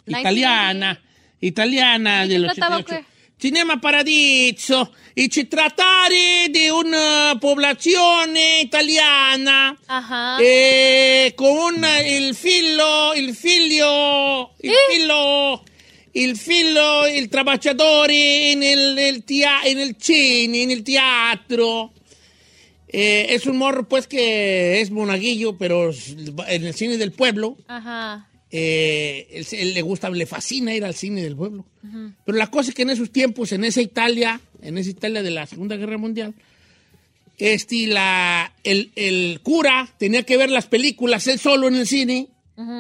[0.07, 1.01] italiana,
[1.41, 3.12] italiana ¿De trataba 88.
[3.43, 9.77] Cinema Paradiso e ci trattare di una popolazione italiana
[10.41, 14.95] eh, con il figlio, il figlio, il Eh?
[14.95, 15.65] figlio,
[16.13, 21.93] il figlio, il trabajadore nel, nel, el cine, en el teatro.
[22.87, 25.91] Eh, es un morro, pues, que es monaguillo, pero
[26.47, 27.57] en el cine del pueblo.
[27.67, 28.29] Ajá.
[28.55, 31.65] Eh, él, él le gusta, le fascina ir al cine del pueblo.
[32.25, 35.31] Pero la cosa es que en esos tiempos, en esa Italia, en esa Italia de
[35.31, 36.35] la Segunda Guerra Mundial,
[37.39, 42.29] este, la, el, el cura tenía que ver las películas él solo en el cine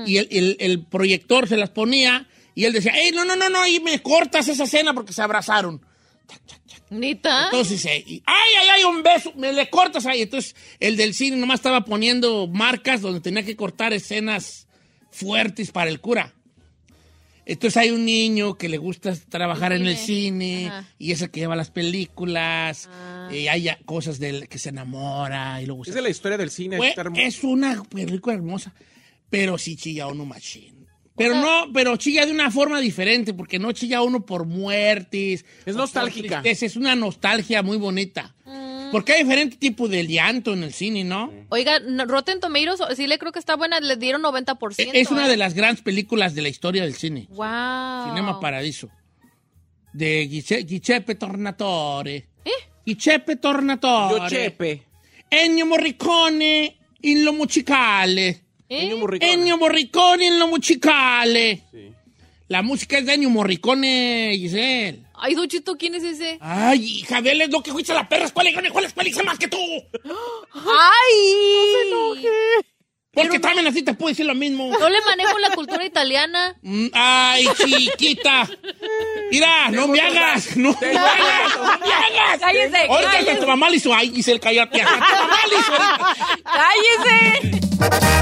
[0.06, 3.48] y el, el- el proyector se las ponía y él decía, ¡Ey, no, no, no,
[3.48, 3.66] no!
[3.66, 5.80] Y me cortas esa escena porque se abrazaron.
[6.90, 7.44] ¿Nita?
[7.46, 8.84] Entonces, eh, y, ¡ay, ay, ay!
[8.84, 10.22] Un beso, me le cortas ahí.
[10.22, 14.68] Entonces, el del cine nomás estaba poniendo marcas donde tenía que cortar escenas
[15.12, 16.32] fuertes para el cura.
[17.44, 20.88] Entonces hay un niño que le gusta trabajar en el cine Ajá.
[20.96, 23.28] y es el que lleva las películas Ah.
[23.32, 26.78] y hay cosas del que se enamora y luego Es de la historia del cine.
[26.96, 27.20] Hermoso.
[27.20, 28.72] es una película hermosa,
[29.28, 30.86] pero sí chilla uno machín.
[31.16, 35.44] Pero no, pero chilla de una forma diferente, porque no chilla uno por muertes.
[35.66, 36.40] Es nostálgica.
[36.44, 38.34] Es una nostalgia muy bonita.
[38.46, 38.71] Mm.
[38.92, 41.32] Porque hay diferentes tipos de llanto en el cine, ¿no?
[41.48, 44.90] Oiga, Rotten Tomatoes, sí le creo que está buena, le dieron 90%.
[44.92, 45.30] Es una ¿eh?
[45.30, 47.26] de las grandes películas de la historia del cine.
[47.30, 48.10] Wow.
[48.10, 48.90] Cinema Paradiso.
[49.92, 52.28] De Giuseppe, Giuseppe Tornatore.
[52.44, 52.50] ¿Eh?
[52.84, 54.28] Giuseppe Tornatore.
[54.28, 54.82] Chepe.
[55.30, 58.28] Ennio Morricone in lo musicale.
[58.68, 58.90] ¿Eh?
[59.20, 61.62] Ennio Morricone in lo musicale.
[62.48, 65.04] La música es de Ennio Morricone, Giselle.
[65.24, 66.36] Ay, Don Cheto, ¿quién es ese?
[66.40, 69.22] Ay, hija, vele lo que fuiste a la perra escuela y gané cuál escuela hice
[69.22, 69.56] más que tú.
[70.52, 72.26] ¡Ay!
[73.14, 74.76] Porque también así te puedo decir lo mismo.
[74.80, 76.56] No le manejo la cultura italiana.
[76.62, 78.48] Mm, Ay, chiquita.
[79.30, 82.40] Mira, no me hagas, no me hagas, no me hagas.
[82.40, 83.36] Cállese, Ahorita cállese.
[83.36, 84.80] tu mamá le hizo, ay, Giselle, cállate.
[84.82, 85.72] Hasta tu mamá le hizo.
[86.42, 88.21] ¡Cállese!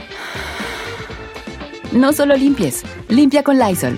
[1.93, 3.97] No solo limpies, limpia con Lysol.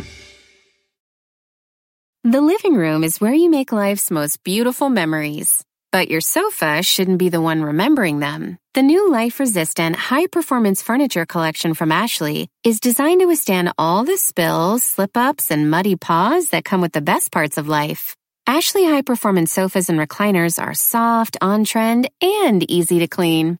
[2.24, 5.64] The living room is where you make life's most beautiful memories.
[5.92, 8.58] But your sofa shouldn't be the one remembering them.
[8.74, 14.04] The new life resistant, high performance furniture collection from Ashley is designed to withstand all
[14.04, 18.16] the spills, slip ups, and muddy paws that come with the best parts of life.
[18.48, 23.60] Ashley high performance sofas and recliners are soft, on trend, and easy to clean.